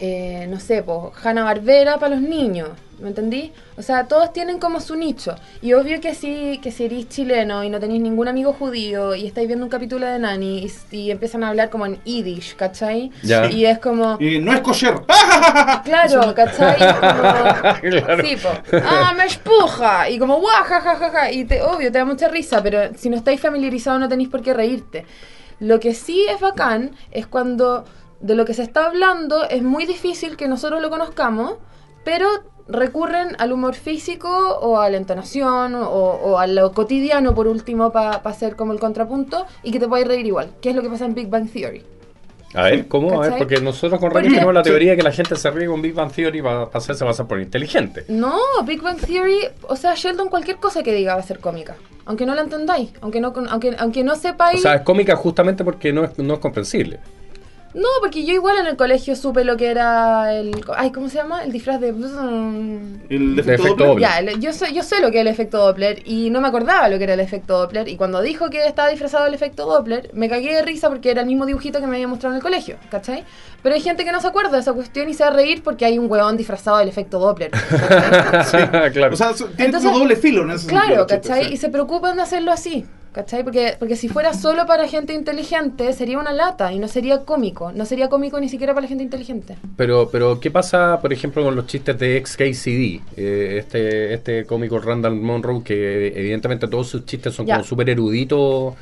[0.00, 3.52] eh, no sé, pues, Hanna Barbera para los niños, ¿me entendí?
[3.76, 5.34] O sea, todos tienen como su nicho.
[5.62, 9.26] Y obvio que sí, que si eres chileno y no tenéis ningún amigo judío y
[9.26, 13.10] estáis viendo un capítulo de Nani y, y empiezan a hablar como en Yiddish, ¿cachai?
[13.22, 13.50] Ya.
[13.50, 14.16] Y es como...
[14.20, 14.94] Y no es kosher.
[15.84, 16.76] Claro, ¿cachai?
[16.78, 18.24] Como- Claro.
[18.24, 18.48] Sí, po.
[18.84, 20.08] Ah, me espuja.
[20.10, 21.30] Y como, guau, ja, ja, ja, ja.
[21.32, 24.42] Y te, obvio, te da mucha risa, pero si no estáis familiarizados no tenéis por
[24.42, 25.04] qué reírte.
[25.60, 27.84] Lo que sí es bacán es cuando
[28.20, 31.54] de lo que se está hablando es muy difícil que nosotros lo conozcamos,
[32.04, 32.26] pero
[32.68, 37.92] recurren al humor físico o a la entonación o, o a lo cotidiano por último
[37.92, 40.88] para hacer como el contrapunto y que te puedas reír igual, que es lo que
[40.90, 41.84] pasa en Big Bang Theory.
[42.54, 43.08] A ver, ¿cómo?
[43.18, 43.38] A ver, ¿Cachai?
[43.38, 45.92] porque nosotros con Rami tenemos la teoría de que la gente se ríe con Big
[45.94, 48.04] Bang Theory para hacerse pasar por inteligente.
[48.08, 51.76] No, Big Bang Theory, o sea, Sheldon cualquier cosa que diga va a ser cómica,
[52.06, 54.62] aunque no la entendáis, aunque no aunque aunque no O sepáis.
[54.62, 56.98] sea, es cómica justamente porque no es, no es comprensible.
[57.76, 61.16] No, porque yo igual en el colegio supe lo que era el ay, ¿cómo se
[61.18, 61.44] llama?
[61.44, 61.88] El disfraz de
[63.08, 63.98] El efecto.
[63.98, 66.48] Ya, el- yo sé, yo sé lo que es el efecto Doppler y no me
[66.48, 69.66] acordaba lo que era el efecto Doppler y cuando dijo que estaba disfrazado del efecto
[69.66, 72.38] Doppler me cagué de risa porque era el mismo dibujito que me había mostrado en
[72.38, 73.24] el colegio, ¿cachai?
[73.62, 75.62] Pero hay gente que no se acuerda de esa cuestión y se va a reír
[75.62, 77.50] porque hay un huevón disfrazado del efecto Doppler.
[78.92, 79.14] claro.
[79.14, 80.80] O sea, tiene Entonces- doble filo en ese sentido.
[80.82, 81.44] Claro, ¿cachai?
[81.46, 81.52] sí.
[81.54, 82.86] Y se preocupan de hacerlo así,
[83.16, 83.42] ¿cachai?
[83.42, 87.72] Porque, porque si fuera solo para gente inteligente sería una lata y no sería cómico.
[87.72, 89.56] No sería cómico ni siquiera para la gente inteligente.
[89.76, 93.00] Pero, pero, ¿qué pasa, por ejemplo, con los chistes de XKCD?
[93.16, 97.54] Eh, este, este cómico Randall Monroe, que evidentemente todos sus chistes son Ya.
[97.54, 98.74] como súper eruditos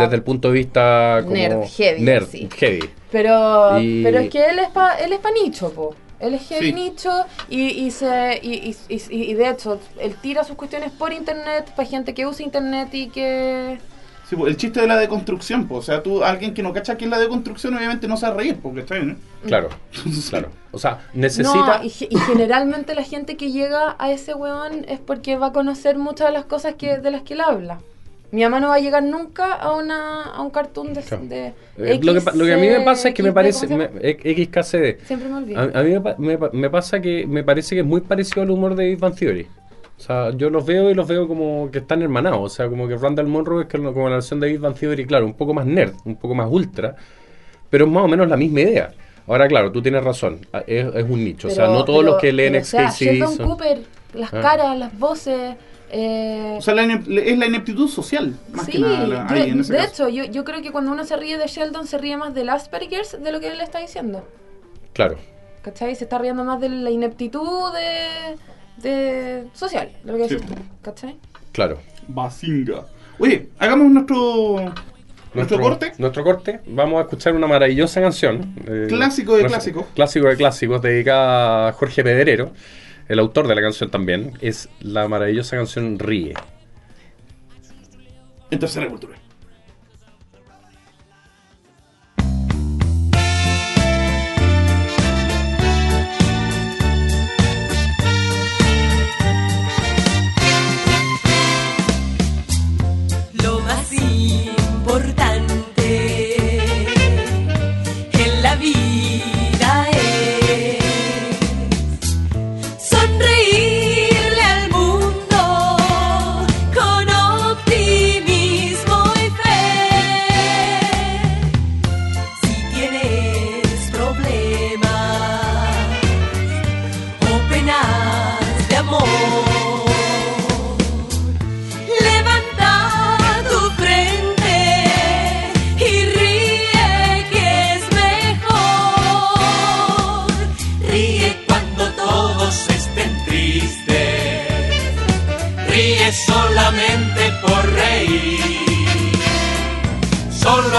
[0.00, 2.48] desde el punto de vista como Nerd, heavy, nerd, sí.
[2.56, 2.88] heavy.
[3.12, 5.94] Pero, Y- pero es que él es pa, él es pa nicho, po.
[6.20, 6.72] Heavy Sí.
[6.72, 7.10] nicho
[7.48, 11.72] y, y, se, y, y, y- y de hecho él tira sus cuestiones por internet
[11.76, 13.78] para gente que usa internet y que...
[14.28, 16.98] Sí, pues, el chiste de la deconstrucción, pues, o sea, tú, alguien que no cacha
[16.98, 20.28] que es la deconstrucción, obviamente no se va a reír, porque está bien, Claro, Entonces,
[20.28, 20.50] claro.
[20.70, 21.78] O sea, necesita...
[21.78, 25.52] No, y, y generalmente la gente que llega a ese weón es porque va a
[25.52, 27.78] conocer muchas de las cosas que, de las que él habla.
[28.30, 31.24] Mi mamá no va a llegar nunca a una a un cartoon de, Claro.
[31.26, 31.46] de
[31.78, 33.66] Eh, lo, que, lo que a mí me pasa es que me parece...
[33.66, 34.10] ¿cómo se me-
[34.44, 35.06] XKCD.
[35.06, 35.58] Siempre me olvido.
[35.60, 38.02] A, a mí me, pa- me pa- me pasa que me parece que es muy
[38.02, 39.46] parecido al humor de Big Bang Theory.
[39.96, 42.40] O sea, yo los veo y los veo como que están hermanados.
[42.40, 45.06] O sea, como que Randall Monroe es que- como la versión de Big Bang Theory,
[45.06, 46.96] claro, un poco más nerd, un poco más ultra,
[47.70, 48.92] pero es más o menos la misma idea.
[49.26, 51.48] Ahora, claro, tú tienes razón, es, es un nicho.
[51.48, 53.46] o sea, no todos pero- los que leen pero, o sea, XKCD son...
[53.48, 53.78] Cooper,
[54.14, 54.40] las Ah.
[54.40, 55.54] caras, las voces...
[55.90, 59.06] eh, O sea, la es la ineptitud social, más sí, que nada.
[59.06, 60.06] la- yo- ahí, en ese de caso.
[60.06, 62.48] hecho, yo, yo creo que cuando uno se ríe de Sheldon se ríe más del
[62.50, 64.26] Asperger's de lo que él está diciendo.
[64.92, 65.16] Claro.
[65.62, 65.94] ¿Cachai?
[65.94, 68.36] Se está riendo más de la ineptitud de,
[68.88, 70.36] de social, de lo que Sí.
[70.36, 70.44] tú,
[70.82, 71.16] ¿cachai?
[71.52, 71.78] Claro.
[72.06, 72.86] Basinga.
[73.18, 74.72] Oye, hagamos nuestro,
[75.34, 75.92] nuestro, corte.
[75.98, 76.60] Nuestro corte.
[76.66, 78.54] Vamos a escuchar una maravillosa canción.
[78.66, 79.86] eh, Clásico de clásicos.
[79.94, 82.52] Clásico de clásicos, dedicada a Jorge Pedrero,
[83.08, 84.34] el autor de la canción también.
[84.40, 86.34] Es la maravillosa canción Ríe.
[88.50, 89.16] En tercera cultura.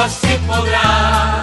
[0.09, 1.38] se podrá.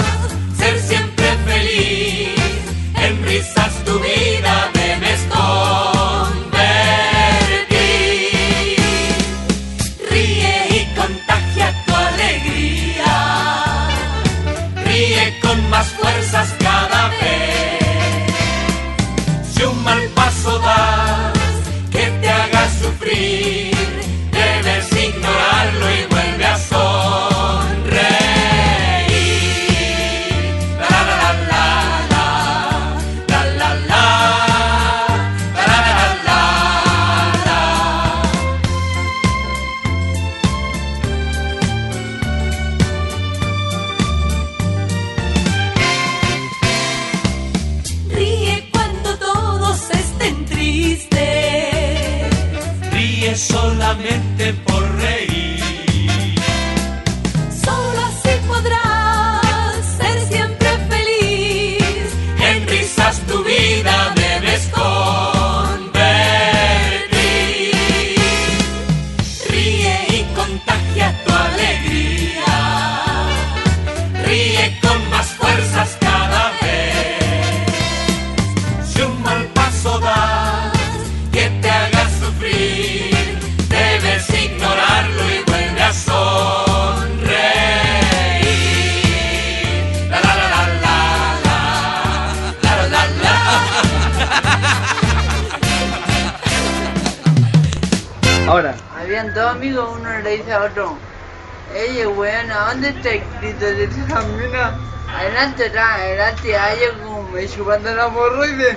[105.57, 108.77] Adelante, atrás, adelante, hay como me chupando la hemorroide.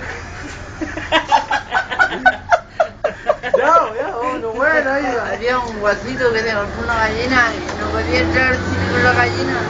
[3.58, 4.90] ya, ya, bueno, bueno,
[5.30, 9.04] Había un guasito que se compró una gallina y no podía entrar al cine con
[9.04, 9.60] la gallina.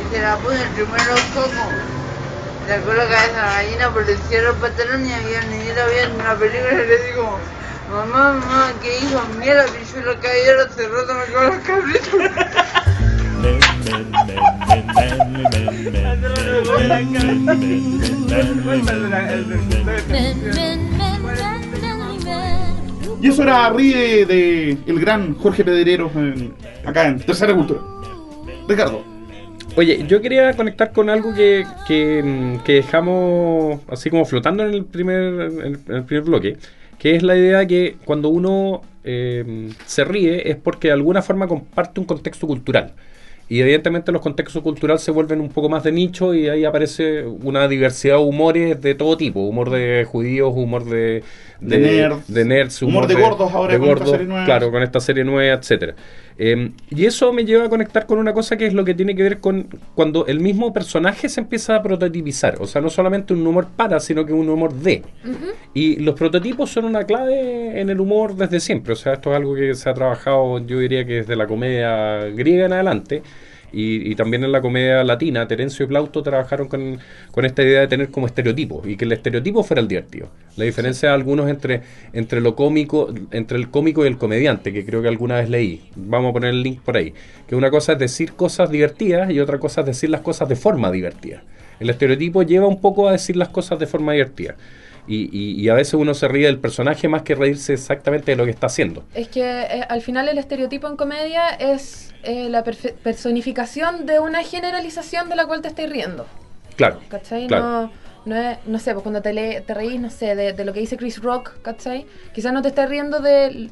[0.00, 1.74] Y se la puso entre los cocos.
[2.68, 5.80] Sacó la cabeza a la gallina por el cierre del pantalón y había un niñito
[5.90, 7.36] viendo una película y le digo,
[7.90, 9.20] mamá, mamá, ¿qué hijo?
[9.40, 12.30] Mira la pichula cayera, se rota me con los cabritos.
[23.20, 26.52] Y eso era Ríe de el gran Jorge Pedreros en-
[26.84, 27.80] acá en Tercera Cultura.
[28.68, 29.02] Ricardo.
[29.76, 35.50] Oye, yo quería conectar con algo que, que, dejamos así como flotando en el primer,
[35.64, 36.56] en el primer bloque,
[36.98, 41.46] que es la idea que cuando uno eh, se ríe es porque de alguna forma
[41.46, 42.92] comparte un contexto cultural.
[43.48, 47.24] Y evidentemente los contextos culturales se vuelven un poco más de nicho y ahí aparece
[47.24, 49.40] una diversidad de humores de todo tipo.
[49.40, 51.22] Humor de judíos, humor de,
[51.60, 52.32] De nerds.
[52.32, 54.44] de nerds, Humor de gordos ahora de con esta serie nueva.
[54.44, 55.94] Claro, con esta serie nueva, etcétera.
[56.38, 59.14] Eh, y eso me lleva a conectar con una cosa que es lo que tiene
[59.16, 62.56] que ver con cuando el mismo personaje se empieza a prototipizar.
[62.60, 65.02] O sea, no solamente un humor para, sino que un humor de.
[65.72, 68.92] Y los prototipos son una clave en el humor desde siempre.
[68.92, 72.26] O sea, esto es algo que se ha trabajado, yo diría que desde la comedia
[72.34, 73.22] griega en adelante.
[73.72, 76.98] Y, también en la comedia latina, Terencio y Plauto trabajaron con,
[77.30, 80.28] con esta idea de tener como estereotipos y que el estereotipo fuera el divertido.
[80.56, 84.84] La diferencia de algunos entre, entre lo cómico, entre el cómico y el comediante, que
[84.84, 85.82] creo que alguna vez leí.
[85.96, 87.12] Vamos a poner el link por ahí.
[87.46, 90.56] Que una cosa es decir cosas divertidas y otra cosa es decir las cosas de
[90.56, 91.42] forma divertida.
[91.78, 94.56] El estereotipo lleva un poco a decir las cosas de forma divertida.
[95.08, 98.36] Y, y- y a veces uno se ríe del personaje más que reírse exactamente de
[98.36, 99.04] lo que está haciendo.
[99.14, 104.42] Es que eh, al final el estereotipo en comedia es eh, la personificación de una
[104.42, 106.26] generalización de la cual te estáis riendo.
[106.76, 107.00] Claro.
[107.08, 107.46] ¿Cachai?
[107.46, 107.64] claro.
[107.64, 107.90] No,
[108.26, 110.72] no es, no sé, pues cuando te, le- te reís, no sé, de, de lo
[110.72, 112.04] que dice Chris Rock, ¿cachai?
[112.34, 113.70] Quizás no te estés riendo de...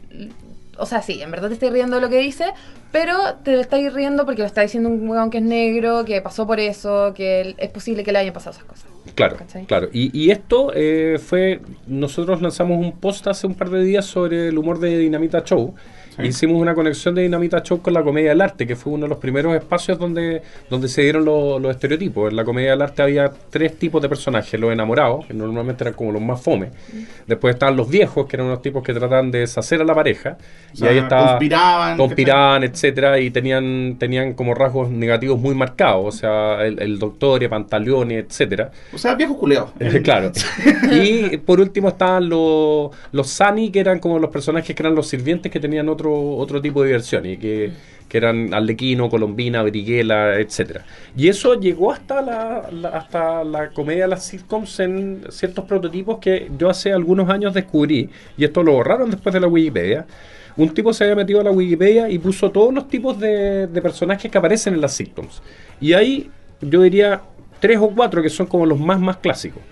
[0.78, 2.46] O sea, sí, en verdad te estás riendo de lo que dice,
[2.92, 6.46] pero te estáis riendo porque lo está diciendo un weón que es negro, que pasó
[6.46, 8.86] por eso, que es posible que le hayan pasado esas cosas.
[9.14, 9.66] Claro, ¿Cachai?
[9.66, 9.88] claro.
[9.92, 14.48] Y, y esto eh, fue, nosotros lanzamos un post hace un par de días sobre
[14.48, 15.74] el humor de Dinamita Show.
[16.16, 16.22] Sí.
[16.22, 19.08] Hicimos una conexión de Dinamita Show con la comedia del arte, que fue uno de
[19.08, 22.30] los primeros espacios donde, donde se dieron lo- los estereotipos.
[22.30, 24.58] En la comedia del arte había tres tipos de personajes.
[24.60, 26.70] Los enamorados, que normalmente eran como los más fome.
[27.26, 30.36] Después estaban los viejos, que eran unos tipos que trataban de deshacer a la pareja.
[30.80, 31.26] O y ahí estaba...
[31.30, 36.14] conspiraban, Conspiraban, etcétera, y tenían, tenían como rasgos negativos muy marcados.
[36.14, 38.70] O sea, el, el doctor, y Pantaleone, etcétera.
[38.92, 39.70] O sea, viejos culeados.
[40.04, 40.30] claro.
[40.92, 45.06] Y por último estaban los, los Sani, que eran como los personajes que eran los
[45.08, 47.72] sirvientes que tenían otro, otro tipo de diversión y que,
[48.08, 50.84] que eran Arlequino, Colombina, Briguela, etcétera.
[51.16, 56.50] Y eso llegó hasta la, hasta la comedia de las sitcoms en ciertos prototipos que
[56.58, 60.06] yo hace algunos años descubrí, y esto lo borraron después de la Wikipedia.
[60.56, 63.82] un tipo se había metido a la Wikipedia y puso todos los tipos de, de
[63.82, 65.42] personajes que aparecen en las sitcoms.
[65.80, 67.22] Y hay, yo diría,
[67.60, 69.62] tres o cuatro que son como los más, más clásicos.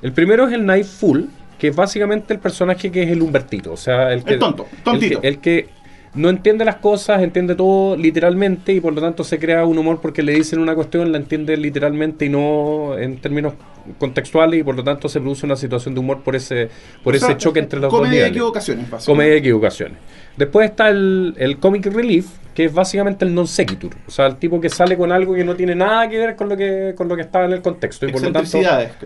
[0.00, 1.22] El primero es el Knife Full,
[1.62, 3.72] que es básicamente el personaje que es el Humbertito.
[3.72, 4.32] O sea, el que.
[4.34, 5.20] El tonto, el que- tontito.
[5.22, 5.68] el que
[6.14, 10.00] no entiende las cosas, entiende todo literalmente y por lo tanto se crea un humor
[10.02, 13.54] porque le dicen una cuestión, la entiende literalmente y no en términos
[13.96, 16.68] contextuales y por lo tanto se produce una situación de humor por ese
[17.04, 18.36] por O ese sea, choque entre los dos Comedia de niveles.
[18.36, 19.12] equivocaciones, básicamente.
[19.12, 19.98] Comedia de equivocaciones.
[20.36, 23.92] Después está el, el comic relief, que es básicamente el non sequitur.
[24.06, 26.48] O sea, el tipo que sale con algo que no tiene nada que ver con
[26.48, 28.06] lo que, con lo que estaba en el contexto.
[28.08, 28.58] Y por lo tanto,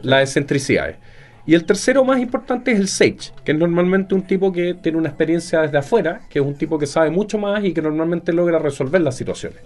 [0.03, 0.97] las excentricidades.
[1.47, 4.99] Y el tercero más importante es el sage, que es normalmente un tipo que tiene
[4.99, 8.33] una experiencia desde afuera, que es un tipo que sabe mucho más y que normalmente
[8.33, 9.61] logra resolver las situaciones.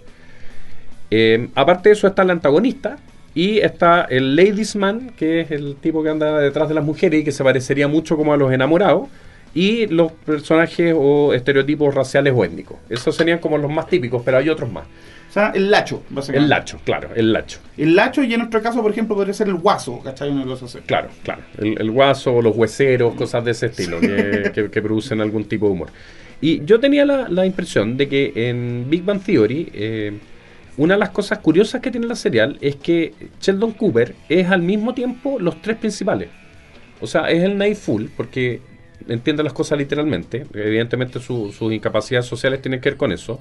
[1.09, 2.97] Eh, aparte de eso está el antagonista
[3.33, 7.21] y está el ladies man, que es el tipo que anda detrás de las mujeres
[7.21, 9.09] y que se parecería mucho como a los enamorados.
[9.53, 12.77] Y los personajes o estereotipos raciales o étnicos.
[12.89, 14.85] Esos serían como los más típicos, pero hay otros más.
[15.31, 16.43] O sea, el lacho, básicamente.
[16.43, 17.59] El lacho, claro, el lacho.
[17.77, 20.29] El lacho y en nuestro caso, por ejemplo, podría ser el guaso, ¿cachai?
[20.29, 20.79] Una cosa así.
[20.85, 21.41] Claro, claro.
[21.57, 25.67] El, el guaso, los hueseros, cosas de ese estilo que, que- que producen algún tipo
[25.67, 25.89] de humor.
[26.41, 30.11] Y yo tenía la, la impresión de que en Big Bang Theory, eh,
[30.75, 34.61] una de las cosas curiosas que tiene la serial es que Sheldon Cooper es al
[34.61, 36.27] mismo tiempo los tres principales.
[36.99, 38.59] O sea, es el Night Full, porque
[39.07, 40.45] entiende las cosas literalmente.
[40.53, 43.39] Evidentemente su- sus incapacidades sociales tienen que ver con eso.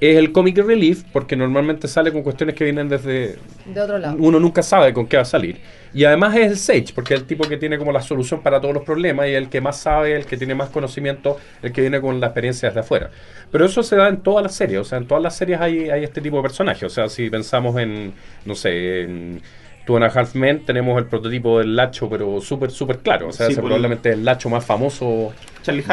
[0.00, 4.16] Es el Comic Relief, porque normalmente sale con cuestiones que vienen desde, De otro lado.
[4.20, 5.58] uno nunca sabe con qué va a salir.
[5.92, 8.60] Y además es el Sage, porque es el tipo que tiene como la solución para
[8.60, 11.80] todos los problemas y el que más sabe, el que tiene más conocimiento, el que
[11.80, 13.10] viene con la experiencia desde afuera.
[13.50, 15.90] Pero eso se da en todas las series, o sea, en todas las series hay,
[15.90, 16.84] hay este tipo de personajes.
[16.84, 18.12] O sea, si pensamos en,
[18.44, 19.42] no sé, en
[19.88, 23.28] Two and a Half Men, tenemos el prototipo del Lacho, pero súper, súper claro.
[23.28, 25.32] O sea, Sí, ese probablemente es el Lacho más famoso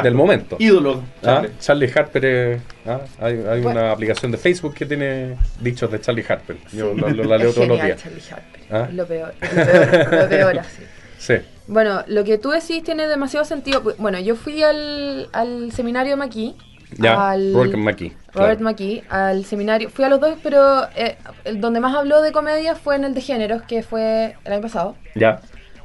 [0.03, 0.57] del momento.
[0.59, 1.01] Ídolo.
[1.23, 1.89] Ah, Charlie.
[1.95, 3.69] Harper es- ah, hay, hay Bueno.
[3.79, 6.57] una aplicación de Facebook que tiene dichos de Charlie Harper.
[6.73, 8.03] Yo lo- lo- la leo Es todos los días.
[8.03, 8.61] Charlie Harper.
[8.69, 8.89] Ah.
[8.91, 10.81] Lo peor, lo peor, lo peor así.
[11.17, 11.35] Sí.
[11.67, 13.81] Bueno, lo que tú decís tiene demasiado sentido.
[13.97, 16.53] Bueno, yo fui al, al seminario McKee.
[16.97, 18.13] Ya, al, Robert McKee.
[18.33, 18.63] Robert claro.
[18.63, 19.89] McKee, al seminario.
[19.89, 23.13] Fui a los dos, pero eh, el donde más habló de comedia fue en el
[23.13, 24.95] de géneros, que fue el año pasado.
[25.15, 25.41] Ya,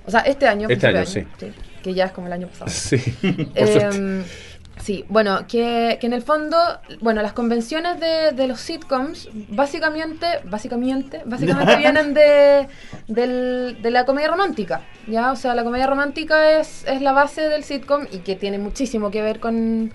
[0.07, 0.69] O sea, este año.
[0.69, 1.27] Este año, año,
[1.83, 2.71] Que ya es como el año pasado.
[2.71, 2.97] sí.
[3.55, 4.23] Em,
[4.81, 6.57] sí, bueno, que, que en el fondo,
[7.01, 12.67] bueno, las convenciones de, de los sitcoms básicamente, básicamente, básicamente vienen de,
[13.09, 15.33] del- de la comedia romántica, ¿ya?
[15.33, 19.11] O sea, la comedia romántica es, es la base del sitcom y que tiene muchísimo
[19.11, 19.93] que ver con,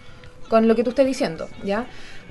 [0.49, 1.85] con lo que tú estés diciendo, ¿ya?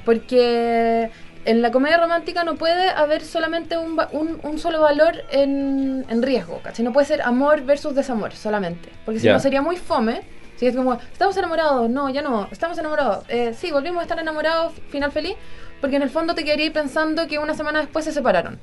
[0.04, 1.10] Porque
[1.44, 6.22] en la comedia romántica no puede haber solamente un, un, un solo valor en, en
[6.22, 6.84] riesgo, ¿cachai?
[6.84, 10.22] No puede ser amor versus desamor solamente, porque si no sería muy fome.
[10.56, 14.20] Si es como, estamos enamorados, no, ya no, estamos enamorados, eh, sí, volvimos a estar
[14.20, 15.34] enamorados, final feliz,
[15.80, 18.60] porque en el fondo te quedaría pensando que una semana después se separaron.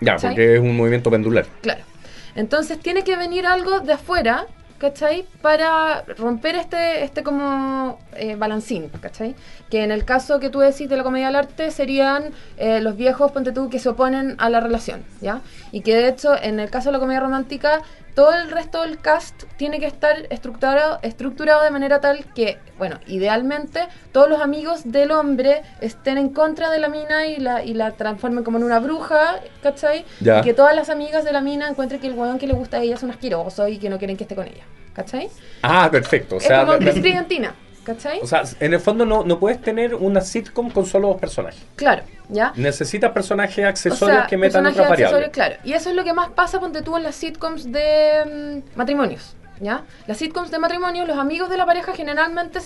[0.00, 1.44] Ya, porque es un movimiento pendular.
[1.60, 1.82] Claro.
[2.34, 4.46] Entonces tiene que venir algo de afuera,
[4.78, 5.26] ¿cachai?
[5.42, 9.34] Para romper este, este como eh, balancín, ¿cachai?
[9.70, 12.96] Que en el caso que tú decís de la comedia del arte serían eh, los
[12.96, 15.40] viejos, ponte tú, que se oponen a la relación, ¿ya?
[15.72, 17.82] Y que de hecho en el caso de la comedia romántica
[18.18, 22.98] todo el resto del cast tiene que estar estructurado, estructurado de manera tal que, bueno,
[23.06, 27.74] idealmente todos los amigos del hombre estén en contra de la mina y la, y
[27.74, 30.04] la transformen como en una bruja, ¿cachai?
[30.18, 30.40] Ya.
[30.40, 32.78] Y que todas las amigas de la mina encuentren que el weón que le gusta
[32.78, 35.30] a ella es un asqueroso y que no quieren que esté con ella, ¿cachai?
[35.62, 36.34] Ah, perfecto.
[36.34, 37.54] O es sea, como Chris de- Brillantina,
[37.88, 38.20] ¿cachai?
[38.22, 41.60] o sea, en el fondo no, no puedes tener una sitcom con solo dos personajes.
[41.76, 42.52] claro, ¿ya?
[42.56, 45.30] Necesitas personajes O accesorios sea, que metan otra variable.
[45.30, 45.56] claro.
[45.64, 49.34] Y eso es lo que más pasa, ponte tú, en las sitcoms de mm, matrimonios,
[49.60, 49.82] ¿ya?
[50.06, 52.58] Las sitcoms de matrimonios, los amigos de la pareja generalmente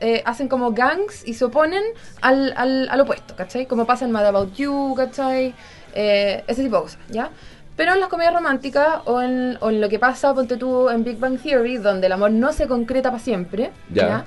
[0.00, 1.82] eh, hacen como gangs y se oponen
[2.22, 3.66] al, al, al opuesto, ¿cachai?
[3.66, 5.54] Como pasa en Mad About You, ¿cachai?
[5.94, 7.30] Eh, ese tipo de cosas, ¿ya?
[7.76, 11.02] Pero en las comedias románticas o en, o en lo que pasa, ponte tú, en
[11.02, 14.08] Big Bang Theory, donde el amor no se concreta para siempre, Ya.
[14.08, 14.24] ¿ya?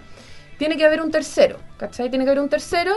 [0.58, 2.10] Tiene que haber un tercero, ¿cachai?
[2.10, 2.93] Tiene que haber un tercero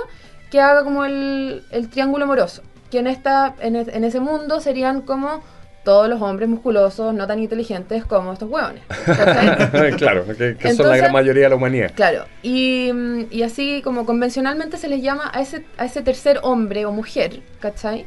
[0.50, 2.62] que haga como el, el triángulo amoroso.
[2.90, 5.42] Que en, esta, en, en ese mundo serían como
[5.84, 8.82] todos los hombres musculosos, no tan inteligentes como estos hueones.
[9.96, 11.92] claro, que, que son la gran mayoría de la humanidad.
[11.94, 16.40] Claro, y, mm, y así como convencionalmente se les llama a ese, a ese tercer
[16.42, 18.06] hombre o mujer, ¿cachai?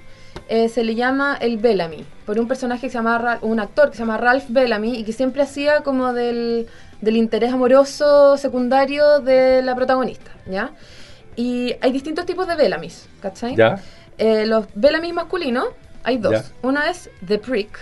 [0.49, 3.97] Eh, se le llama el Bellamy, por un personaje que se llama, un actor que
[3.97, 6.67] se llama Ralph Bellamy y que siempre hacía como del,
[7.03, 10.71] del interés amoroso secundario de la protagonista, ¿ya?
[11.35, 13.55] Y hay distintos tipos de Bellamys, ¿cachai?
[13.55, 13.81] ¿Ya?
[14.17, 15.65] Eh, los Bellamy masculinos,
[16.03, 16.31] hay dos.
[16.33, 16.43] Ya.
[16.61, 17.77] Uno es The Prick.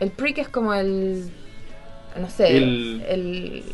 [0.00, 1.30] El Prick es como el.
[2.18, 2.56] No sé.
[2.56, 3.64] El- El.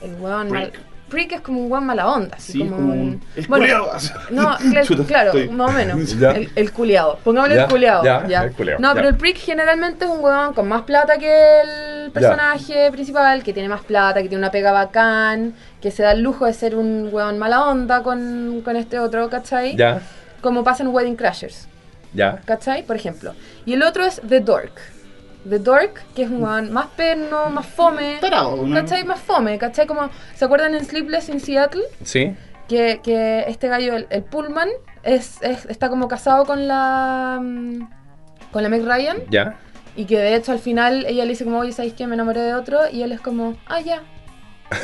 [0.00, 0.48] El weón.
[0.48, 0.80] Prick.
[1.08, 2.36] Prick es como un guan mala onda.
[2.36, 3.92] Así Sí, como, como un- el bueno, culiao.
[4.30, 6.12] No, Chuta, claro, estoy- más o menos.
[6.36, 7.18] El, el culiado.
[7.24, 8.04] Pongámosle Ya, el culiado.
[8.04, 12.10] ya, el no, pero el prick generalmente es un huevón con más plata que el
[12.12, 16.20] personaje principal, que tiene más plata, que tiene una pega bacán, que se da el
[16.20, 19.76] lujo de ser un huevón mala onda con, con este otro, ¿cachai?
[19.76, 20.00] Ya,
[20.40, 21.66] Como pasa en Wedding Crashers.
[22.14, 22.40] ya.
[22.44, 22.82] ¿Cachai?
[22.84, 23.34] Por ejemplo.
[23.66, 24.72] Y el otro es The Dork.
[25.48, 28.18] The Dork, que es un weón más perno, más fome.
[28.20, 28.74] Tarado, ¿no?
[28.74, 29.04] ¿Cachai?
[29.04, 29.86] Más fome, ¿cachai?
[29.86, 31.82] Como, ¿se acuerdan en Sleepless in Seattle?
[32.02, 32.34] Sí.
[32.68, 34.68] Que, que este gallo, el, el Pullman,
[35.02, 37.38] es, es- está como casado con la...
[37.42, 37.88] mm,
[38.52, 39.18] con la Meg Ryan.
[39.30, 39.56] Ya.
[39.96, 42.06] Y que de hecho al final ella le dice como, oye, ¿sabéis qué?
[42.06, 42.80] Me enamoré de otro.
[42.92, 44.02] Y él es como, ah, ya.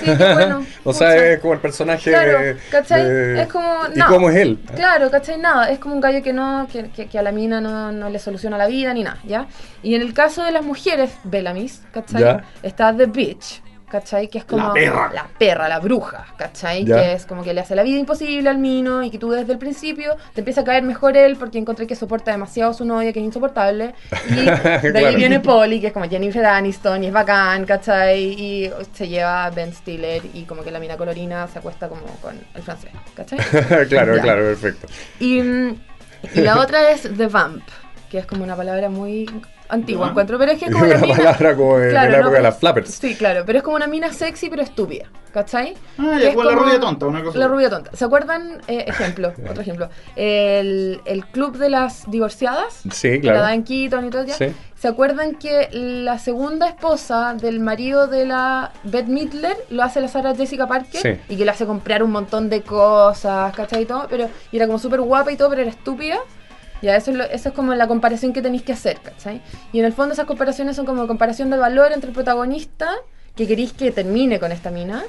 [0.00, 0.64] Sí, qué bueno.
[0.84, 1.26] o sea, pucha".
[1.26, 2.10] es como el personaje.
[2.10, 3.04] Claro, ¿cachai?
[3.04, 4.06] de- Es como, ¿Y no.
[4.08, 4.58] cómo es él?
[4.74, 5.38] Claro, ¿cachai?
[5.38, 8.08] Nada, es como un gallo que no, que, que- que a la mina no, no
[8.08, 9.46] le soluciona la vida ni nada, ¿ya?
[9.82, 12.20] Y en el caso de las mujeres, Bellamis, ¿cachai?
[12.22, 12.44] Ya.
[12.62, 13.62] Está The Bitch,
[13.94, 14.26] ¿cachai?
[14.26, 15.10] Que es como La perra.
[15.14, 16.84] la perra, la bruja, ¿cachai?
[16.84, 16.96] Ya.
[16.96, 19.52] Que es como que le hace la vida imposible al mino y que tú desde
[19.52, 22.84] el principio te empieza a caer mejor él porque encontré que soporta demasiado a su
[22.84, 23.94] novia, que es insoportable.
[24.30, 24.44] Y
[24.90, 28.20] de ahí viene Polly, que es como Jennifer Aniston y es bacán, ¿cachai?
[28.24, 32.02] Y se lleva a Ben Stiller y como que la mina colorina se acuesta como
[32.20, 33.38] con el francés, ¿cachai?
[33.88, 34.22] claro, Ya.
[34.22, 34.88] claro, perfecto.
[35.20, 37.62] Y, y la otra es The Vamp,
[38.10, 39.26] que es como una palabra muy
[39.68, 41.16] antigua, The encuentro, pero es que es como una una mina...
[41.16, 42.90] palabra como de, de la no, época de las flappers.
[42.94, 45.74] Sí, claro, pero es como una mina sexy pero estúpida, ¿cachai?
[45.98, 47.38] Ah, ya, es con la como- rubia tonta, una cosa.
[47.38, 47.90] La rubia tonta.
[47.94, 48.60] ¿Se acuerdan?
[48.68, 49.88] Eh, ejemplo, otro ejemplo.
[50.16, 52.82] El, el club de las divorciadas.
[52.90, 53.38] Sí, claro.
[53.38, 54.34] La Dan Keaton y todo ya.
[54.34, 54.46] Sí.
[54.76, 60.08] ¿Se acuerdan que la segunda esposa del marido de la Beth Midler lo hace la
[60.08, 61.00] Sarah Jessica Parker?
[61.00, 61.20] Sí.
[61.32, 63.82] Y que le hace comprar un montón de cosas, ¿cachai?
[63.82, 66.18] Y todo, pero y era como súper guapa y todo, pero era estúpida.
[66.84, 69.40] Ya, eso es, eso es como la comparación que tenéis que hacer, ¿cachai?
[69.72, 72.90] Y en el fondo esas comparaciones son como comparación de valor entre el protagonista,
[73.34, 75.02] que queréis que termine con esta mina.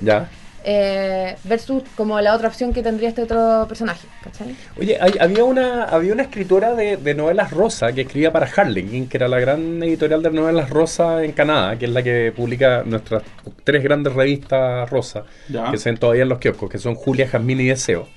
[0.67, 4.55] Eh, versus como la otra opción que tendría este otro personaje, ¿cachai?
[4.79, 9.07] Oye, hay- había una había una escritora de, de novelas rosa que escribía para Harlequin,
[9.07, 12.81] que era la gran editorial de novelas rosa en Canadá, que es la que publica
[12.85, 13.21] nuestras
[13.63, 15.69] tres grandes revistas rosa, Ya.
[15.71, 18.07] que se ven todavía en los kioscos, que son Julia, Jazmín y Deseo.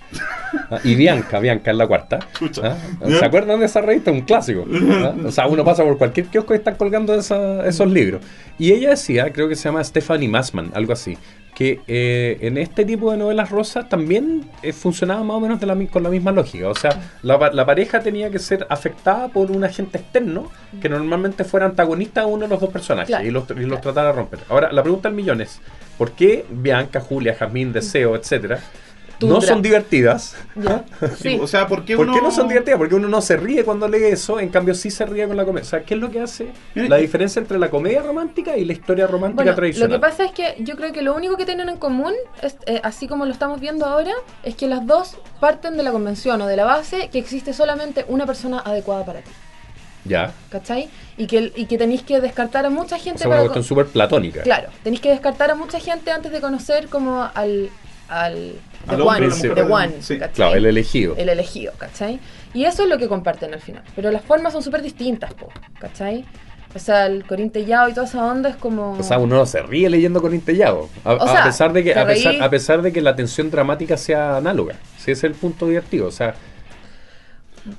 [0.70, 2.18] Ah, Y Bianca, Bianca es la cuarta.
[2.62, 2.76] Ah.
[3.06, 4.10] ¿Se acuerdan de esa revista?
[4.10, 4.64] Un clásico.
[4.90, 8.22] Ah, O sea, uno pasa por cualquier kiosco y están colgando esa- esos libros.
[8.58, 11.18] Y ella decía, creo que se llama Stephanie Massman, algo así,
[11.58, 15.66] que eh, en este tipo de novelas rosas también eh, funcionaba más o menos de
[15.66, 16.68] la mi- con la misma lógica.
[16.68, 20.88] O sea, la, pa- la pareja tenía que ser afectada por un agente externo que
[20.88, 23.26] normalmente fuera antagonista a uno de los dos personajes Claro.
[23.26, 24.38] y los, y los tratara de romper.
[24.48, 25.60] Ahora, la pregunta del millón es,
[25.98, 28.60] ¿por qué Bianca, Julia, Jazmín, Deseo, etcétera,
[29.20, 30.36] no son divertidas?
[31.18, 31.38] Sí.
[31.40, 32.14] O sea, ¿por qué ¿Por uno...
[32.14, 32.78] qué no son divertidas?
[32.78, 35.44] Porque uno no se ríe cuando lee eso, en cambio sí se ríe con la
[35.44, 35.66] comedia.
[35.66, 38.72] O sea, ¿qué es lo que hace la diferencia entre la comedia romántica y la
[38.72, 39.90] historia romántica Bueno, lo tradicional?
[39.92, 42.12] que pasa es que yo creo que lo único que tienen en común,
[42.42, 44.12] es, eh, así como lo estamos viendo ahora,
[44.42, 48.04] es que las dos parten de la convención o de la base que existe solamente
[48.08, 49.30] una persona adecuada para ti.
[50.04, 50.32] Ya.
[50.50, 50.88] ¿Cachai?
[51.16, 53.64] Y que, y que tenéis que descartar a mucha O gente sea, una para cuestión
[53.64, 54.42] súper platónica.
[54.42, 57.68] Claro, tenéis que descartar a mucha gente antes de conocer como al
[58.08, 58.54] al
[58.88, 60.18] the Al one, a the one, sí.
[60.34, 61.14] Claro, el elegido.
[61.16, 62.18] El elegido, ¿cachai?
[62.54, 63.82] Y eso es lo que comparten al final.
[63.94, 65.48] Pero las formas son súper distintas, po,
[65.78, 66.24] ¿cachai?
[66.74, 68.92] O sea, el corintellado y toda esa onda es como...
[68.92, 70.88] O sea, uno no se ríe leyendo con Intellado.
[71.02, 73.50] A, O a sea, pesar de que, a pesar, a pesar de que la tensión
[73.50, 74.74] dramática sea análoga.
[74.98, 76.06] Sí, ese es el punto divertido.
[76.06, 76.34] O sea,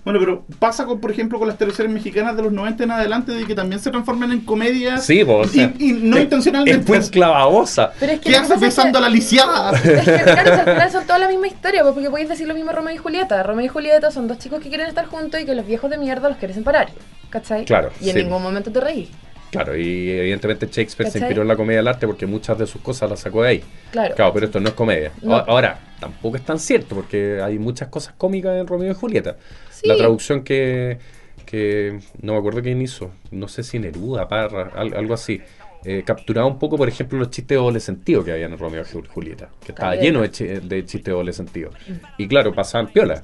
[0.04, 3.32] Bueno, pero pasa con, por ejemplo, con las teleseries mexicanas de los 90 en adelante,
[3.32, 5.06] de que también se transforman en comedias.
[5.06, 6.94] sí, o sea, y, y no es- intencionalmente.
[6.98, 7.92] Es muy clavabosa.
[8.00, 9.72] Pero es que ¿Qué haces pasa es que- besando a la lisiada?
[9.80, 12.54] Es que, claro, al final son toda la misma historia, pues, porque podéis decir lo
[12.54, 13.42] mismo Romeo y Julieta.
[13.44, 15.98] Romeo y Julieta son dos chicos que quieren estar juntos y que los viejos de
[15.98, 16.90] mierda los quieren separar.
[17.30, 17.66] ¿Cachai?
[17.66, 18.24] Claro, Y en sí.
[18.24, 19.10] ningún momento te reís.
[19.52, 22.82] Claro, y evidentemente Shakespeare se inspiró en la comedia del arte porque muchas de sus
[22.82, 23.64] cosas las sacó de ahí.
[23.92, 24.14] Claro.
[24.16, 25.12] Claro, pero esto no es comedia.
[25.24, 25.36] No.
[25.38, 29.38] Ahora, tampoco es tan cierto porque hay muchas cosas cómicas en Romeo y Julieta.
[29.72, 29.88] Sí.
[29.88, 31.00] La traducción que,
[31.46, 35.42] que no me acuerdo quién hizo, no sé si Neruda, Parra, al- algo así.
[35.86, 38.82] eh, capturaba un poco, por ejemplo, los chistes de doble sentido que había en Romeo
[38.82, 41.72] y Ju- Julieta, que estaba lleno de, chi- de chistes de doble sentido.
[42.18, 43.22] Y claro, pasaban piola.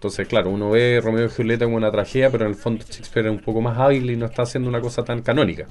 [0.00, 3.26] Entonces, claro, uno ve Romeo y Julieta como una tragedia, pero en el fondo Shakespeare
[3.26, 5.66] es un poco más hábil y no está haciendo una cosa tan canónica.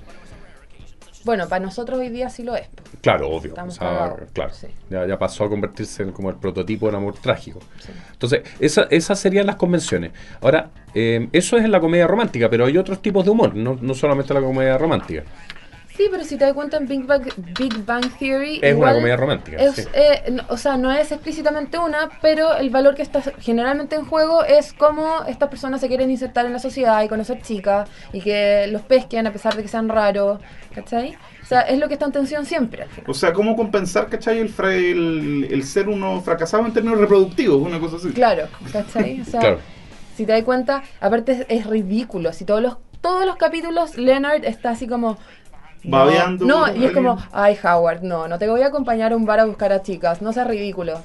[1.26, 2.68] Bueno, para nosotros hoy día sí lo es.
[3.02, 3.56] Claro, obvio.
[3.58, 4.54] O sea, claro.
[4.54, 4.68] sí.
[4.90, 7.60] Ya, ya pasó a convertirse en como el prototipo del amor trágico.
[7.80, 7.90] Sí.
[8.14, 10.12] Entonces, esa- esas serían las convenciones.
[10.42, 13.80] Ahora, eh, eso es en la comedia romántica, pero hay otros tipos de humor, no,
[13.82, 15.24] no solamente la comedia romántica.
[16.00, 17.28] Sí, pero si te das cuenta en Big Bang,
[17.60, 18.60] Big Bang Theory...
[18.64, 19.58] Es igual una comedia romántica.
[19.58, 19.82] es, sí.
[19.93, 24.06] eh, no- o sea, no es explícitamente una, pero el valor que está generalmente en
[24.06, 28.22] juego es cómo estas personas se quieren insertar en la sociedad y conocer chicas y
[28.22, 30.39] que los pesquen a pesar de que sean raros,
[30.74, 31.18] ¿cachai?
[31.43, 33.12] O sea, es lo que está en tensión siempre al final.
[33.12, 37.62] O sea, ¿cómo compensar, cachai, el, fra- el, el ser uno fracasado en términos reproductivos?
[37.62, 38.12] Una cosa así.
[38.14, 39.20] Claro, ¿cachai?
[39.20, 39.60] O sea, Claro.
[40.16, 42.32] si te das cuenta, aparte es, es ridículo.
[42.32, 45.18] Si todos los, todos los capítulos Leonard está así como...
[45.84, 49.14] No, Babeando no, con y es como, ay Howard, no, no te voy a acompañar
[49.14, 51.00] a un bar a buscar a chicas, no seas ridículo.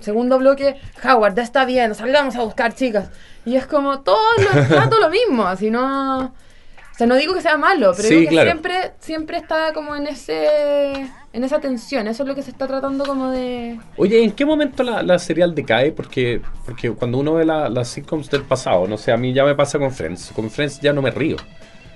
[0.00, 3.10] Segundo bloque, Howard, ya está bien, salgamos a buscar chicas.
[3.44, 6.18] Y es como, todo lo, todo lo mismo, así no...
[6.26, 8.50] O sea, no digo que sea malo, pero Sí, digo que claro.
[8.50, 10.92] siempre, siempre está como en ese
[11.32, 13.78] en esa tensión, eso es lo que se está tratando como de...
[13.96, 15.92] Oye, ¿en qué momento la, la serial decae?
[15.92, 19.44] Porque, porque cuando uno ve la- las sitcoms del pasado, no sé, a mí ya
[19.44, 20.32] me pasa con Friends.
[20.34, 21.36] Con Friends ya no me río.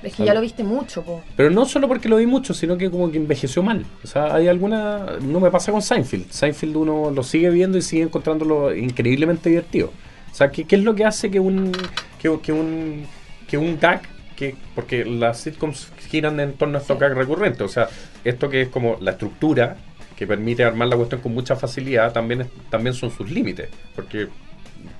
[0.04, 1.22] Es que ya lo viste mucho, po.
[1.36, 3.84] Pero no solo porque lo vi mucho, sino que como que envejeció mal.
[4.02, 5.06] O sea, hay alguna...
[5.22, 6.30] No me pasa con Seinfeld.
[6.30, 9.90] Seinfeld uno lo sigue viendo y sigue encontrándolo increíblemente divertido.
[10.30, 11.72] O sea, ¿qué, qué es lo que hace que un...
[12.20, 13.06] Que, que un
[13.48, 14.02] que un gag...
[14.36, 17.62] Que, porque las sitcoms giran en torno a estos gags recurrentes.
[17.62, 17.88] O sea,
[18.24, 19.76] esto que es como la estructura
[20.16, 23.68] que permite armar la cuestión con mucha facilidad, también, es- también son sus límites.
[23.94, 24.28] Porque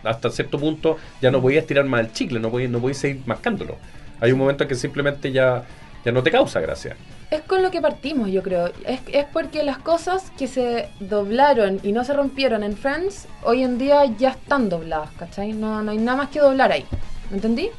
[0.04, 3.22] hasta cierto punto ya no podías tirar más el chicle, no podías, no podías seguir
[3.26, 3.76] mascándolo.
[4.20, 5.64] Hay un momento en que simplemente ya,
[6.04, 6.96] ya no te causa gracia.
[7.30, 8.70] Es con lo que partimos, yo creo.
[8.86, 13.64] Es, es porque las cosas que se doblaron y no se rompieron en Friends, hoy
[13.64, 15.52] en día ya están dobladas, ¿cachai?
[15.52, 16.84] No, no hay nada más que doblar ahí.
[17.30, 17.70] ¿Me entendí?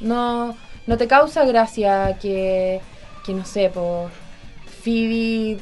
[0.00, 2.80] No, no te causa gracia que,
[3.24, 4.10] que no sé, por
[4.82, 5.58] Phoebe...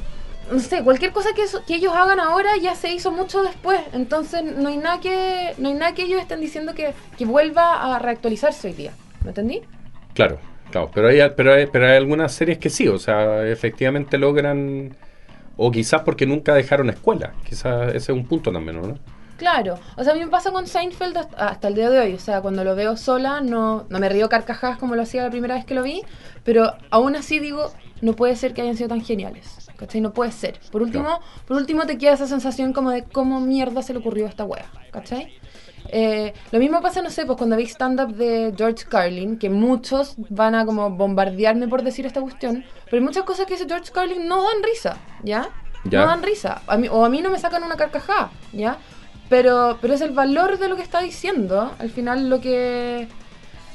[0.51, 3.81] No sé, cualquier cosa que, que ellos hagan ahora ya se hizo mucho después.
[3.93, 7.97] Entonces no hay nada que, no hay nada que ellos estén diciendo que, que vuelva
[7.97, 8.93] a reactualizarse hoy día.
[9.25, 9.63] ¿Me entendí?
[10.17, 10.39] Claro,
[10.73, 10.91] claro.
[10.93, 14.97] Pero hay, pero hay, pero hay algunas series que sí, o sea, efectivamente logran...
[15.59, 17.33] O quizás porque nunca dejaron escuela.
[17.49, 18.99] Quizás ese es un punto también, ¿no?
[19.39, 22.15] Claro, o sea, a mí me pasa con Seinfeld hasta, el día de hoy.
[22.15, 25.31] O sea, cuando lo veo sola, no, no me río carcajadas como lo hacía la
[25.31, 26.03] primera vez que lo vi,
[26.45, 29.71] pero aún así digo, no puede ser que hayan sido tan geniales.
[29.77, 30.01] ¿Cachai?
[30.01, 30.59] No puede ser.
[30.73, 34.27] Por último, por último te queda esa sensación como de cómo mierda se le ocurrió
[34.27, 34.67] a esta wea.
[34.91, 35.35] ¿Cachai?
[35.91, 40.15] Eh, lo mismo pasa, no sé, pues cuando vi stand-up de George Carlin, que muchos
[40.29, 43.93] van a como bombardearme por decir esta cuestión, pero hay muchas cosas que dice George
[43.93, 45.49] Carlin no dan risa, ¿ya?
[45.85, 46.01] Ya.
[46.01, 46.63] No dan risa.
[46.67, 48.79] A mí, o a mí no me sacan una carcajada, ¿ya?
[49.29, 53.09] Pero, pero es el valor de lo que está diciendo, al final lo que...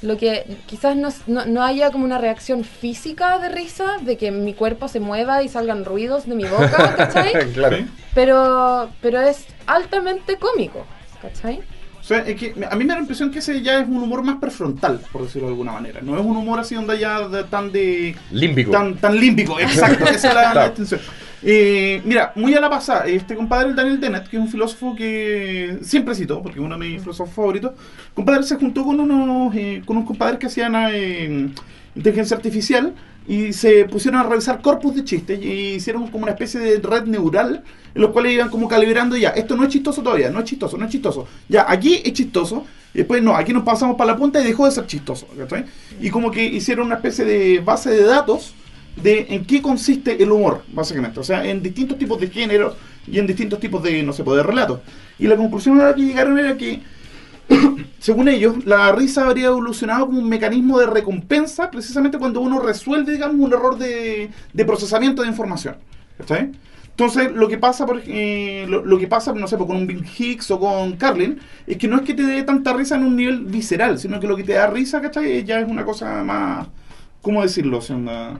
[0.02, 4.32] Lo que quizás no, no, no haya como una reacción física de risa, de que
[4.32, 7.54] mi cuerpo se mueva y salgan ruidos de mi boca, ¿cachai?
[7.54, 7.78] claro.
[8.16, 10.88] Pero, pero es altamente cómico,
[11.22, 11.62] ¿cachai?
[12.02, 13.98] O sea, es que a mí me da la impresión que ese ya es un
[13.98, 16.02] humor más prefrontal, por decirlo de alguna manera.
[16.02, 18.16] No es un humor así donde ya de- tan de...
[18.32, 18.72] Límbico.
[18.72, 21.00] Tan, tan límbico, exacto, esa es la, la distinción.
[21.44, 24.96] Eh, mira, muy a la pasada, este compadre el Daniel Dennett, que es un filósofo
[24.96, 27.72] que siempre cito, porque es uno de mis filósofos favoritos,
[28.14, 31.50] compadre se juntó con unos, eh, con unos compadres que hacían eh,
[31.96, 32.94] inteligencia artificial
[33.28, 37.04] y se pusieron a revisar corpus de chistes y hicieron como una especie de red
[37.04, 37.64] neural
[37.94, 40.78] en los cuales iban como calibrando ya, esto no es chistoso todavía, no es chistoso,
[40.78, 44.18] no es chistoso, ya, aquí es chistoso, y después no, aquí nos pasamos para la
[44.18, 45.28] punta y dejó de ser chistoso.
[46.02, 48.54] Y como que hicieron una especie de base de datos
[49.02, 51.20] de en qué consiste el humor, básicamente.
[51.20, 52.76] O sea, en distintos tipos de género
[53.08, 54.82] y en distintos tipos de, no sé, pues, de relatos.
[55.18, 56.82] Y la conclusión a la que llegaron era que,
[58.00, 63.12] según ellos, la risa habría evolucionado como un mecanismo de recompensa precisamente cuando uno resuelve,
[63.14, 65.76] digamos, un error de, de procesamiento de información.
[66.18, 66.52] ¿Cachai?
[66.90, 69.88] Entonces, lo que pasa, por, eh, lo, lo que pasa, no sé, pues, con un
[69.88, 73.04] Bill Hicks o con Carlin, es que no es que te dé tanta risa en
[73.06, 75.44] un nivel visceral, sino que lo que te da risa, ¿cachai?
[75.44, 76.68] Ya es una cosa más,
[77.22, 77.78] ¿cómo decirlo?
[77.78, 78.40] O sea, una-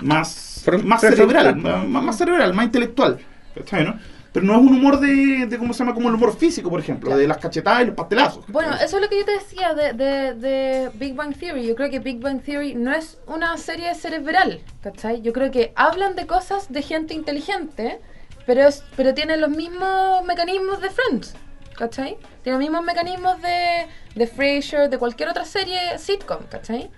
[0.00, 3.18] más, más cerebral, más, más cerebral, más intelectual.
[3.54, 3.94] ¿cachai, no?
[4.32, 5.92] Pero no es un humor de, de, ¿cómo se llama?
[5.92, 8.46] Como el humor físico, por ejemplo, de las cachetadas y los pastelazos.
[8.48, 11.66] Bueno, eso es lo que yo te decía de, de, de Big Bang Theory.
[11.66, 15.20] Yo creo que Big Bang Theory no es una serie cerebral, ¿cachai?
[15.20, 18.00] Yo creo que hablan de cosas de gente inteligente,
[18.46, 21.34] pero, es, pero tienen los mismos mecanismos de Friends,
[21.76, 22.16] ¿cachai?
[22.42, 26.90] Tienen los mismos mecanismos de, de Frasier, de cualquier otra serie sitcom, ¿cachai?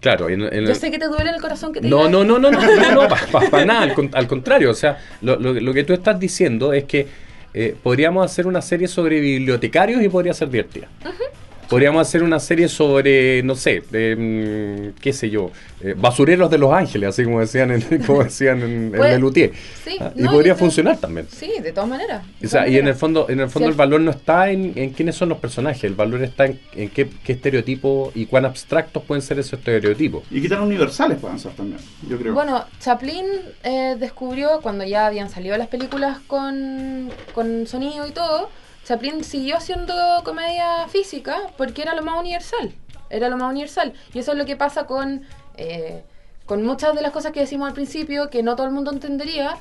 [0.00, 0.28] Claro.
[0.28, 2.38] en- en- Yo sé que te duele el corazón que te No, no, esto.
[2.38, 2.60] no, no, no,
[3.08, 6.72] no, para nada, al, al contrario, o sea, lo, lo- lo que tú estás diciendo
[6.72, 7.06] es que
[7.52, 10.86] eh, podríamos hacer una serie sobre bibliotecarios y podría ser divertida.
[11.70, 14.16] Podríamos hacer una serie sobre, no sé, de,
[14.94, 18.60] mm, qué sé yo, eh, basureros de Los Ángeles, así como decían en, como decían
[18.60, 19.52] en, en Puede- Lelutier.
[19.84, 21.28] Sí, Ah, y podría creo- funcionar también.
[21.30, 22.24] Sí, de todas maneras.
[22.40, 24.10] de O sea, todas y en el fondo, en el fondo Sí, el valor no
[24.10, 28.10] está en, en quiénes son los personajes, el valor está en, en qué, qué estereotipos
[28.16, 30.24] y cuán abstractos pueden ser esos estereotipos.
[30.30, 32.34] Y que tan universales puedan ser también, yo creo.
[32.34, 33.26] Bueno, Chaplin
[33.62, 38.50] eh, descubrió cuando ya habían salido las películas con, con sonido y todo,
[38.90, 42.74] Chaplin siguió haciendo comedia física porque era lo más universal.
[43.08, 43.92] Era lo más universal.
[44.12, 45.22] Y eso es lo que pasa con,
[45.56, 46.02] eh,
[46.44, 49.58] con muchas de las cosas que decimos al principio, que no todo el mundo entendería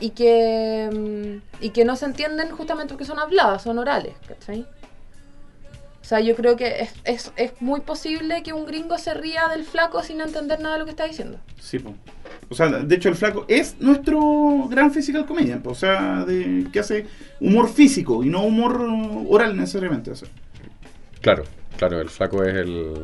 [0.00, 4.16] y que, mm, y que no se entienden justamente porque son habladas, son orales.
[4.26, 4.62] ¿cachai?
[4.62, 9.46] O sea, yo creo que es, es, es muy posible que un gringo se ría
[9.46, 11.38] del flaco sin entender nada de lo que está diciendo.
[11.60, 11.94] Sí, po.
[12.52, 16.78] O sea, de hecho el flaco es nuestro gran physical comedian, o sea, de, que
[16.80, 17.06] hace
[17.40, 20.10] humor físico y no humor uh, oral necesariamente.
[20.12, 20.28] o sea.
[21.20, 21.44] Claro,
[21.76, 22.94] claro, el flaco es el...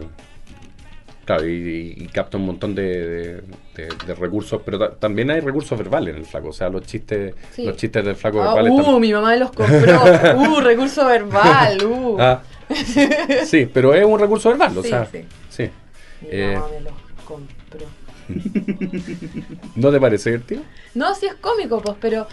[1.25, 3.43] Claro, y, y capta un montón de, de-
[3.77, 6.83] de- de recursos, pero ta- también hay recursos verbales en el flaco, o sea, los
[6.87, 7.65] chistes, Sí.
[7.67, 10.01] los chistes del flaco Ah, verbales uh, mi mamá me los compró.
[10.37, 11.85] Uh, recurso verbal.
[11.85, 12.17] Uh.
[12.19, 12.43] Ah,
[13.45, 15.25] sí, pero es un recurso verbal, o Sí, sea, sí.
[15.51, 15.63] sí.
[16.23, 16.93] Mi Eh, mamá me los
[17.27, 17.87] compró.
[19.77, 20.63] ¿No te parece divertido?
[20.95, 22.27] No, sí es cómico, pues, pero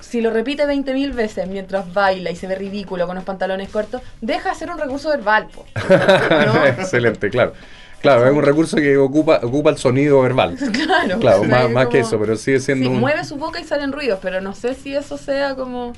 [0.00, 4.02] si lo repite 20.000 veces mientras baila y se ve ridículo con los pantalones cortos,
[4.20, 5.68] deja de ser un recurso verbal, pues.
[6.46, 6.66] ¿No?
[6.66, 7.52] Excelente, claro.
[8.00, 10.56] Claro, es un recurso que ocupa, ocupa el sonido verbal.
[10.72, 11.18] Claro.
[11.18, 13.00] Claro, o sea, más, es más que eso, pero sigue siendo Sí, un...
[13.00, 15.92] mueve su boca y salen ruidos, pero no sé si eso sea como...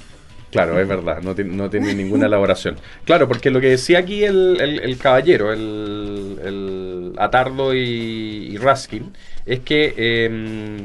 [0.52, 2.76] Claro, es verdad, no tiene, no tiene ninguna elaboración.
[3.06, 7.78] Claro, porque lo que decía aquí el, el- el caballero, el, el Atardo y,
[8.52, 9.12] y Raskin,
[9.46, 10.78] es que eh,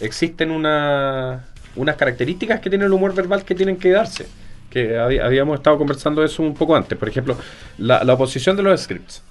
[0.00, 1.44] existen una-
[1.76, 4.26] unas características que tiene el humor verbal que tienen que darse.
[4.70, 6.96] Que habíamos estado conversando de eso un poco antes.
[6.96, 7.36] Por ejemplo,
[7.78, 9.22] la, la oposición de los scripts.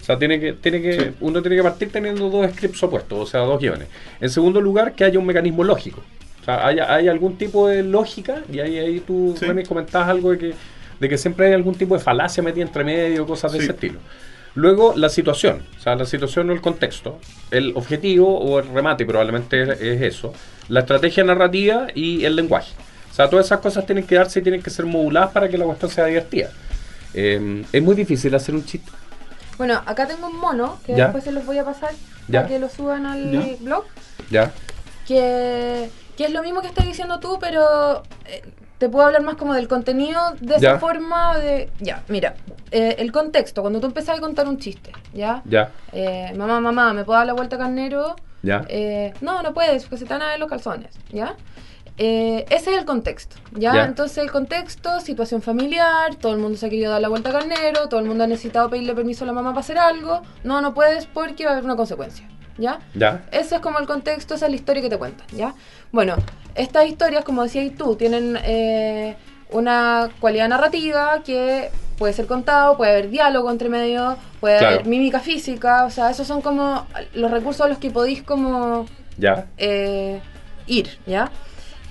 [0.00, 1.10] O sea, tiene que, tiene que, Sí.
[1.20, 3.88] uno tiene que partir teniendo dos scripts opuestos, o sea, dos guiones.
[4.20, 6.02] En segundo lugar, que haya un mecanismo lógico.
[6.46, 9.44] O sea, hay, hay algún tipo de lógica, y ahí, ahí tú, Sí.
[9.46, 10.54] Remy, comentabas algo de que,
[11.00, 13.64] de que siempre hay algún tipo de falacia metida entre medio, cosas de Sí.
[13.64, 13.98] ese estilo.
[14.54, 17.18] Luego, la situación, o sea, la situación o el contexto,
[17.50, 20.32] el objetivo o el remate probablemente es, es eso,
[20.68, 22.72] la estrategia narrativa y el lenguaje.
[23.10, 25.58] O sea, todas esas cosas tienen que darse y tienen que ser moduladas para que
[25.58, 26.50] la cuestión sea divertida.
[27.12, 28.90] Eh, es muy difícil hacer un chiste.
[29.58, 31.04] Bueno, acá tengo un mono que Ya.
[31.04, 31.90] después se los voy a pasar
[32.28, 32.42] Ya.
[32.42, 33.56] para que lo suban al Ya.
[33.60, 33.84] blog.
[34.30, 34.52] ¿Ya?
[35.06, 38.42] Que, que es lo mismo que estás diciendo tú, pero eh,
[38.78, 40.70] te puedo hablar más como del contenido de Ya.
[40.72, 41.70] esa forma de...
[41.80, 42.34] Ya, mira,
[42.70, 45.42] eh, el contexto, cuando tú empezás a contar un chiste, ¿ya?
[45.44, 45.70] ¿Ya?
[45.92, 48.16] Eh, mamá, mamá, ¿me puedo dar la vuelta carnero?
[48.42, 48.64] ¿Ya?
[48.68, 51.34] Eh, no, no puedes, porque se te van a ver los calzones, ¿ya?
[51.98, 53.72] Eh, ese es el contexto, ¿ya?
[53.74, 53.84] Ya.
[53.86, 57.36] Entonces el contexto, situación familiar, todo el mundo se ha querido dar la vuelta al
[57.36, 60.60] carnero, todo el mundo ha necesitado pedirle permiso a la mamá para hacer algo, no,
[60.60, 62.28] no puedes porque va a haber una consecuencia,
[62.58, 62.78] ¿ya?
[62.94, 63.24] ¿Ya?
[63.32, 65.54] Ese es como el contexto, esa es la historia que te cuentan, ¿ya?
[65.92, 66.16] Bueno,
[66.54, 69.16] estas historias, como decías tú, tienen eh,
[69.50, 74.74] una cualidad narrativa que puede ser contado, puede haber diálogo entre medio, puede Claro.
[74.76, 78.86] haber mímica física, o sea, esos son como los recursos a los que podéis como
[79.16, 79.46] ¿Ya?
[79.56, 80.20] eh,
[80.66, 81.30] ir, ¿ya?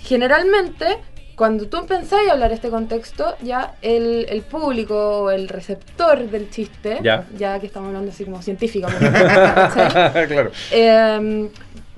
[0.03, 0.97] Generalmente,
[1.35, 6.49] cuando tú empezáis a hablar este contexto, ya el, el público o el receptor del
[6.49, 7.25] chiste, Ya.
[7.59, 8.39] que estamos hablando así como
[10.27, 10.51] claro.
[10.71, 11.49] Eh,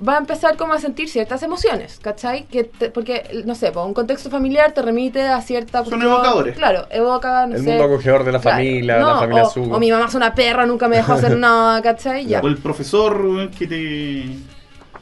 [0.06, 2.44] va a empezar como a sentir ciertas emociones, ¿cachai?
[2.44, 5.84] Que te- porque, no sé, pues, un contexto familiar te remite a cierta...
[5.84, 6.56] Son evocadores.
[6.56, 7.68] Claro, evoca, no El sé...
[7.70, 9.62] mundo acogedor de la claro, familia, no, la familia o, su.
[9.62, 12.26] o mi mamá es una perra, nunca me dejó hacer nada, ¿cachai?
[12.26, 12.40] Ya.
[12.40, 14.28] O el profesor que te, que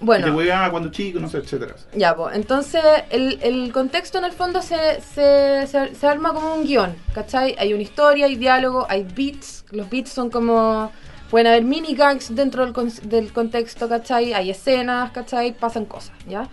[0.00, 1.74] Bueno, te cuando chico, no sé, etcétera.
[1.94, 6.54] Ya, pues, entonces el, el contexto en el fondo se, se, se, se arma como
[6.54, 7.54] un guion, ¿cachai?
[7.58, 10.90] Hay una historia, hay diálogo, hay beats, los beats son como...
[11.30, 14.32] Pueden haber mini gags dentro del, con- del contexto, ¿cachai?
[14.32, 15.52] Hay escenas, ¿cachai?
[15.52, 16.48] Pasan cosas, ¿ya?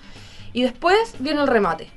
[0.52, 1.90] Y después viene el remate.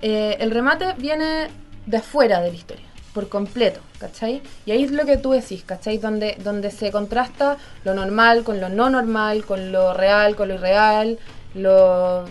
[0.00, 1.48] Eh, el remate viene
[1.86, 4.42] de afuera de la historia, por completo, ¿cachai?
[4.66, 5.96] Y ahí es lo que tú decís, ¿cachai?
[5.98, 10.54] Donde, donde se contrasta lo normal con lo no normal, con lo real, con lo
[10.56, 11.18] irreal,
[11.54, 12.24] lo,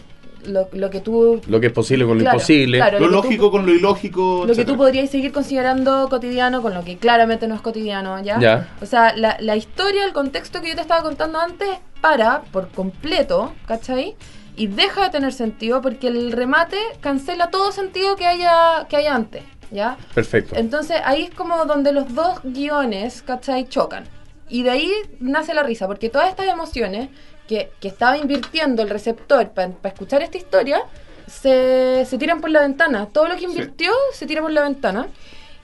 [0.46, 1.42] lo, lo que tú...
[1.48, 2.78] Lo que es posible con lo imposible.
[2.80, 3.00] claro.
[3.00, 4.44] Lo lo que tú- lógico con lo ilógico.
[4.46, 8.40] Lo que tú podrías seguir considerando cotidiano con lo que claramente no es cotidiano, ¿ya?
[8.40, 8.76] Ya.
[8.82, 11.70] O sea, la, la historia, el contexto que yo te estaba contando antes,
[12.02, 14.16] para por completo, ¿cachai?
[14.56, 19.16] Y deja de tener sentido porque el remate cancela todo sentido que haya, que haya
[19.16, 19.42] antes,
[19.72, 19.98] ¿ya?
[20.14, 20.56] Perfecto.
[20.56, 23.68] Entonces ahí es como donde los dos guiones, ¿cachai?
[23.68, 24.06] Chocan.
[24.50, 27.10] Y de ahí nace la risa, porque todas estas emociones
[27.48, 30.82] que, que estaba invirtiendo el receptor para escuchar esta historia,
[31.28, 33.08] se, se tiran por la ventana.
[33.08, 35.08] Todo lo que invirtió se tira por la ventana.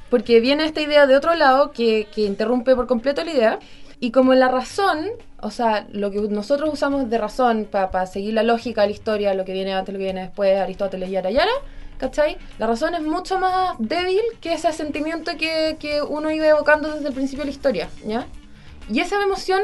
[0.10, 3.60] porque viene esta idea de otro lado que, que interrumpe por completo la idea.
[4.00, 5.08] Y como la razón,
[5.41, 9.34] o sea, lo que nosotros usamos de razón para seguir la lógica de la historia,
[9.34, 11.52] lo que viene antes, lo que viene después, Aristóteles, yara, yara,
[12.00, 12.38] ¿cachai?
[12.58, 17.10] La razón es mucho más débil que ese sentimiento que, que uno iba evocando desde
[17.10, 18.26] el principio de la historia, ¿ya?
[18.89, 19.62] Y esa emoción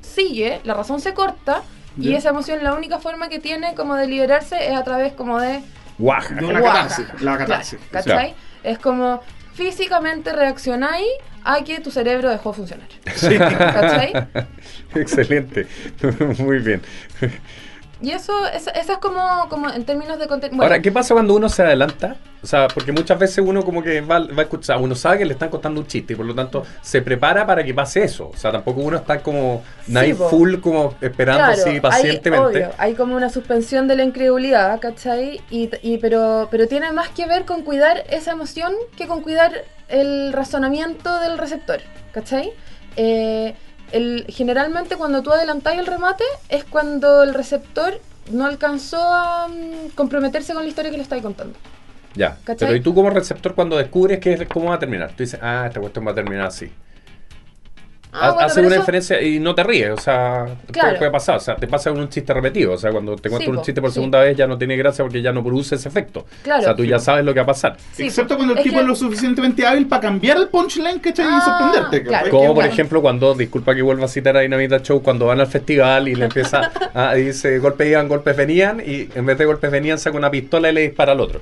[0.00, 1.62] sigue, la razón se corta,
[1.98, 5.38] y esa emoción la única forma que tiene como de liberarse es a través como
[5.38, 5.62] de
[5.98, 6.34] Guaja.
[6.34, 6.82] De una guaja.
[6.82, 7.22] catarsis.
[7.22, 7.78] La catarsis.
[7.90, 8.34] Claro, ¿cachai?
[8.62, 9.20] Es como
[9.54, 11.06] físicamente reaccionáis
[11.44, 12.88] a que tu cerebro dejó de funcionar.
[13.14, 13.38] Sí.
[13.38, 14.12] ¿Cachai?
[14.94, 15.66] Excelente.
[16.38, 16.82] Muy bien.
[18.04, 20.62] Y eso, esa, esa es como, como en términos de contenido.
[20.62, 22.16] Ahora, ¿qué pasa cuando uno se adelanta?
[22.42, 25.24] O sea, porque muchas veces uno como que va, va a escuchar, uno sabe que
[25.24, 28.28] le están contando un chiste y por lo tanto se prepara para que pase eso.
[28.28, 30.28] O sea, tampoco uno está como naive po.
[30.28, 32.44] full, como esperando así hay, pacientemente.
[32.66, 35.40] obvio, hay como una suspensión de la incredulidad, ¿cachai?
[35.50, 39.64] Y, y- pero, pero tiene más que ver con cuidar esa emoción que con cuidar
[39.88, 41.80] el razonamiento del receptor,
[42.12, 42.52] ¿cachai?
[42.96, 43.54] Eh,
[43.92, 49.90] el, generalmente cuando tú adelantáis el remate es cuando el receptor no alcanzó a mm,
[49.94, 51.58] comprometerse con la historia que le estáis contando.
[52.14, 52.38] Ya.
[52.44, 52.68] ¿Cachai?
[52.68, 55.10] Pero ¿y tú como receptor cuando descubres que es- cómo va a terminar?
[55.10, 56.70] Tú dices, ah, esta cuestión va a terminar así.
[58.14, 60.98] Ah, bueno, hace una eso- diferencia y no te ríes, o sea, puede- Claro.
[60.98, 63.50] puede, pasar, o sea, te pasa con un chiste repetido, o sea, cuando te cuento
[63.50, 63.94] Sí, un chiste por sí.
[63.94, 66.24] segunda vez ya no tiene gracia porque ya no produce ese efecto.
[66.42, 66.60] Claro.
[66.60, 67.76] O sea, tú ya sabes lo que va a pasar.
[67.92, 71.26] Sí, Excepto cuando el tipo que- es lo suficientemente hábil para cambiar el punchline, ¿cachai?
[71.28, 72.02] Ah, y sorprenderte.
[72.08, 72.30] claro.
[72.30, 75.46] Como por ejemplo cuando, disculpa que vuelva a citar a Dinamita Show, cuando van al
[75.48, 79.70] festival y le empieza a dice golpes iban, golpes venían y en vez de golpes
[79.70, 81.40] venían saca una pistola y le dispara al otro.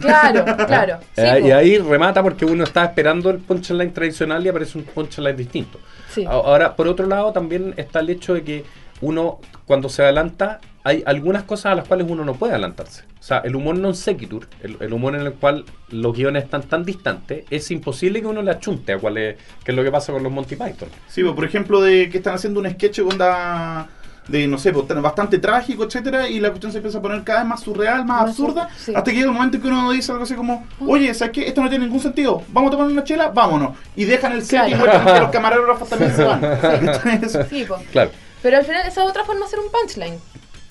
[0.00, 0.98] Claro, claro.
[1.14, 4.84] sí, Eh, y ahí remata porque uno está esperando el punchline tradicional y aparece un
[4.84, 5.78] punchline distinto.
[6.14, 6.24] Sí.
[6.26, 8.64] Ahora, por otro lado, también está el hecho de que
[9.00, 13.04] uno, cuando se adelanta, hay algunas cosas a las cuales uno no puede adelantarse.
[13.18, 16.62] O sea, el humor non sequitur, el, el humor en el cual los guiones están
[16.62, 19.90] tan distantes, es imposible que uno le achunte a cuál es, que es lo que
[19.90, 20.90] pasa con los Monty Python.
[21.08, 23.88] Sí, pues, por ejemplo, de que están haciendo un sketch onda
[24.28, 27.40] de, no sé, pues, bastante trágico, etcétera, y la cuestión se empieza a poner cada
[27.40, 28.92] vez más surreal, más, Más absurda, sur- sí.
[28.94, 31.46] hasta que llega un momento en que uno dice algo así como, oye, ¿sabes qué?
[31.48, 33.76] Esto no tiene ningún sentido, vamos a tomar una chela, vámonos.
[33.96, 34.78] Y dejan el set y Claro.
[34.78, 36.42] muestran que los camarógrafos también se van.
[37.04, 37.66] Entonces, Sí.
[37.92, 38.10] Claro,
[38.42, 40.18] Pero al final esa es otra forma de hacer un punchline.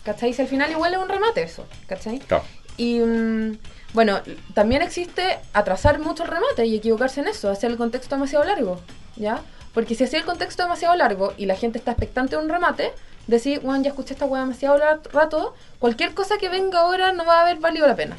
[0.03, 0.33] ¿Cachai?
[0.33, 1.65] Si al final igual es un remate eso.
[1.87, 2.19] ¿Cachai?
[2.19, 2.43] claro.
[2.75, 3.57] Y mm,
[3.93, 4.19] bueno,
[4.55, 8.81] también existe atrasar mucho el remate y equivocarse en eso, hacer el contexto demasiado largo.
[9.15, 9.41] ¿Ya?
[9.73, 12.91] Porque si hacía el contexto demasiado largo y la gente está expectante de un remate,
[13.27, 14.77] decir, bueno, ya escuché esta weá demasiado
[15.11, 18.15] rato, cualquier cosa que venga ahora no va a haber valido la pena.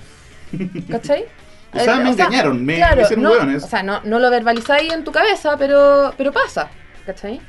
[0.90, 1.26] ¿Cachai?
[1.72, 3.64] O sea, me engañaron, me- me hicieron no, hueones.
[3.64, 6.68] O sea, no, no lo verbalizáis en tu cabeza, pero, pero pasa,
[7.05, 7.40] ¿cachai?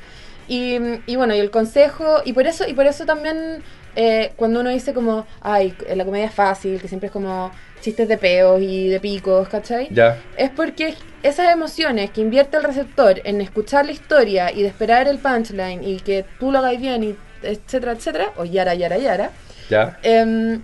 [0.48, 0.76] Y,
[1.06, 3.62] y bueno, y el consejo, y por eso, y por eso también
[3.96, 8.06] eh, cuando uno dice como, ay, la comedia es fácil, que siempre es como chistes
[8.08, 9.88] de peos y de picos, ¿cachai?
[9.90, 14.68] Ya, Es porque esas emociones que invierte el receptor en escuchar la historia y de
[14.68, 18.98] esperar el punchline y que tú lo hagas bien, y etcétera, etcétera, o yara, yara,
[18.98, 19.30] yara,
[19.70, 19.98] ya.
[20.02, 20.62] Em,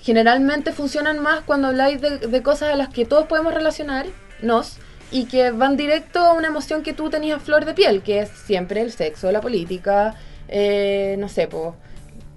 [0.00, 4.78] generalmente funcionan más cuando habláis de, de cosas a las que todos podemos relacionarnos
[5.10, 8.30] y que van directo a una emoción que tú tenías flor de piel, que es
[8.30, 10.14] siempre el sexo, la política,
[10.48, 11.74] eh, no sé, pues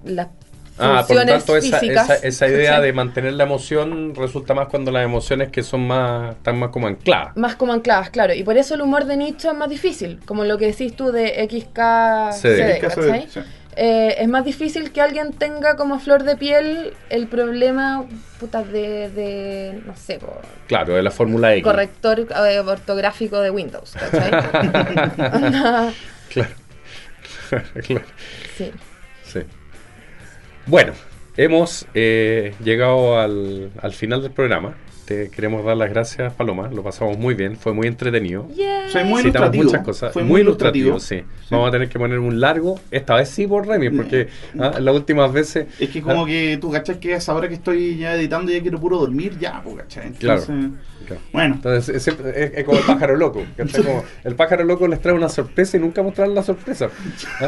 [0.08, 0.28] las
[0.80, 2.10] Ah, por lo tanto, esa, físicas.
[2.10, 6.36] esa, esa idea de mantener la emoción resulta más cuando las emociones que son más,
[6.36, 7.36] están más como ancladas.
[7.36, 8.34] Más como ancladas, claro.
[8.34, 11.12] Y por eso el humor de nicho es más difícil, como lo que decís tú
[11.12, 13.40] de sí.
[13.80, 18.06] Eh, es más difícil que alguien tenga como a flor de piel el problema
[18.40, 20.34] puta, de, de, no sé, po,
[20.68, 21.64] Claro, de la Fórmula X.
[21.64, 24.32] corrector eh, ortográfico de Windows, ¿cachai?
[26.30, 26.52] Claro.
[27.86, 28.06] claro.
[28.58, 28.72] sí.
[29.24, 29.40] Sí.
[30.68, 30.92] Bueno,
[31.38, 34.76] hemos eh, llegado al, al final del programa.
[35.08, 36.68] Te queremos dar las gracias, Paloma.
[36.68, 38.46] Lo pasamos muy bien, fue muy entretenido.
[38.54, 38.92] Yay.
[38.92, 39.64] Soy muy Citamos ilustrativo.
[39.64, 40.12] muchas cosas.
[40.12, 41.24] Fue muy ilustrativo, sí.
[41.50, 44.28] Vamos a tener que poner un largo, esta vez sí por Remy, porque
[44.60, 45.68] ah, las últimas veces.
[45.80, 47.00] Es que como ah, que tú, ¿cachai?
[47.00, 50.12] Que a esa hora que estoy ya editando ya quiero puro dormir, ya, pues, ¿cachai?
[50.12, 50.42] Claro.
[50.42, 50.72] Entonces,
[51.08, 51.22] claro.
[51.32, 53.46] Bueno, Entonces es, es- es como el pájaro loco.
[53.56, 53.84] ¿cachai?
[53.86, 56.90] Como el pájaro loco les trae una sorpresa y nunca mostrar la sorpresa.
[57.40, 57.48] ¿Ah?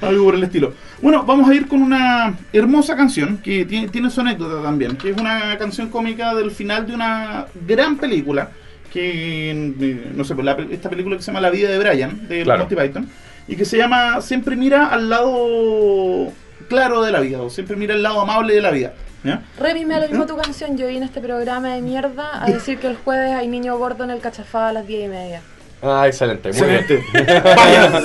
[0.02, 0.72] algo por el estilo.
[1.00, 5.10] Bueno, vamos a ir con una hermosa canción que tiene, tiene su anécdota también, que
[5.10, 8.50] es una canción cómica del final de una gran película,
[8.92, 12.26] que, eh, no sé, pues, la esta película que se llama La vida de Brian,
[12.28, 12.60] de Claro.
[12.60, 13.08] Monty Python,
[13.46, 16.32] y que se llama Siempre mira al lado
[16.68, 18.94] claro de la vida, o siempre mira al lado amable de la vida.
[19.24, 19.42] ¿ya?
[19.58, 20.76] Remy, me lo mismo tu canción.
[20.76, 24.04] Yo vine a este programa de mierda a decir que el jueves hay niño gordo
[24.04, 25.42] en el cachafá a las diez y media.
[25.80, 27.04] Ah, excelente, muy Excelente.
[27.12, 27.42] bien.
[27.44, 28.02] Vaya.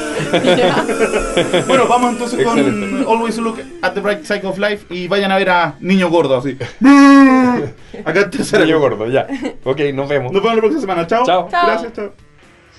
[1.68, 3.04] bueno, vamos entonces Excelente.
[3.04, 6.10] con Always Look at the Bright Side of Life y vayan a ver a Niño
[6.10, 6.58] Gordo así.
[8.06, 8.66] Acá en tercera.
[8.66, 9.28] Niño gordo, ya.
[9.64, 10.32] Ok, nos vemos.
[10.32, 11.08] Nos vemos la próxima semana.
[11.08, 11.26] Chao.
[11.26, 11.48] Chao.
[11.50, 11.66] Chao.
[11.68, 12.12] Gracias, chao.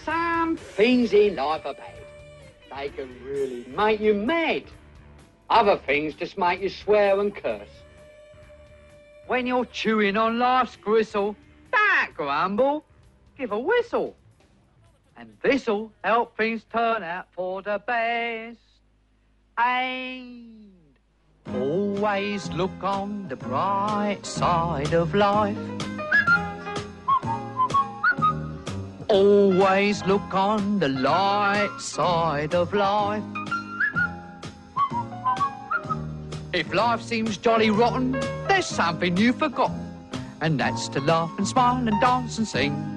[0.05, 1.95] Some things in life are bad.
[2.77, 4.65] They can really make you mad.
[5.49, 7.69] Other things just make you swear and curse.
[9.27, 11.37] When you're chewing on life's gristle,
[11.73, 12.85] don't grumble,
[13.39, 14.15] give a whistle.
[15.17, 18.59] And this'll help things turn out for the best.
[19.57, 20.73] And
[21.55, 25.57] always look on the bright side of life.
[29.09, 33.23] Always look on the light side of life.
[36.53, 38.13] If life seems jolly rotten,
[38.49, 39.81] there's something you've forgotten,
[40.41, 42.94] and that's to laugh and smile and dance and sing.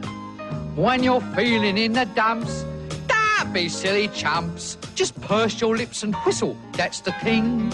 [0.77, 2.63] When you're feeling in the dumps,
[3.07, 4.77] don't be silly chumps.
[4.93, 7.73] Just purse your lips and whistle, that's the thing.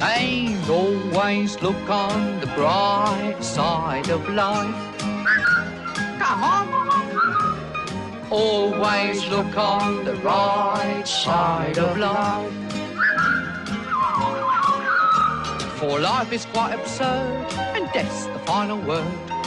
[0.00, 4.98] And always look on the bright side of life.
[6.18, 6.66] Come on.
[8.32, 12.52] Always look on the right side of life.
[15.78, 17.46] For life is quite absurd,
[17.76, 19.35] and death's the final word.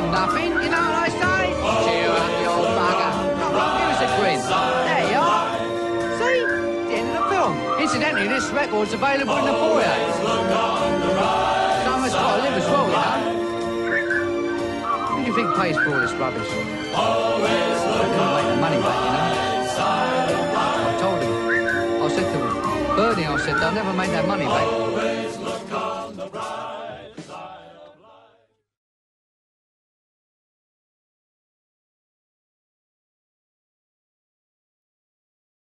[0.00, 1.52] from nothing, you know what I say?
[1.84, 3.12] Cheer up, you old bugger.
[3.44, 4.40] On, give us a grin.
[4.88, 5.48] There you are.
[6.16, 6.40] See?
[6.88, 7.52] The end of the film.
[7.84, 9.96] Incidentally, this record's available in the foyer.
[11.84, 13.20] Someone's got to live as well, you know.
[15.10, 16.48] Who do you think pays for all this rubbish?
[16.96, 19.36] Always look make the money back, you know.
[20.56, 21.32] I told him.
[22.00, 25.09] I said to him, Bernie, I said, they'll never make that money back.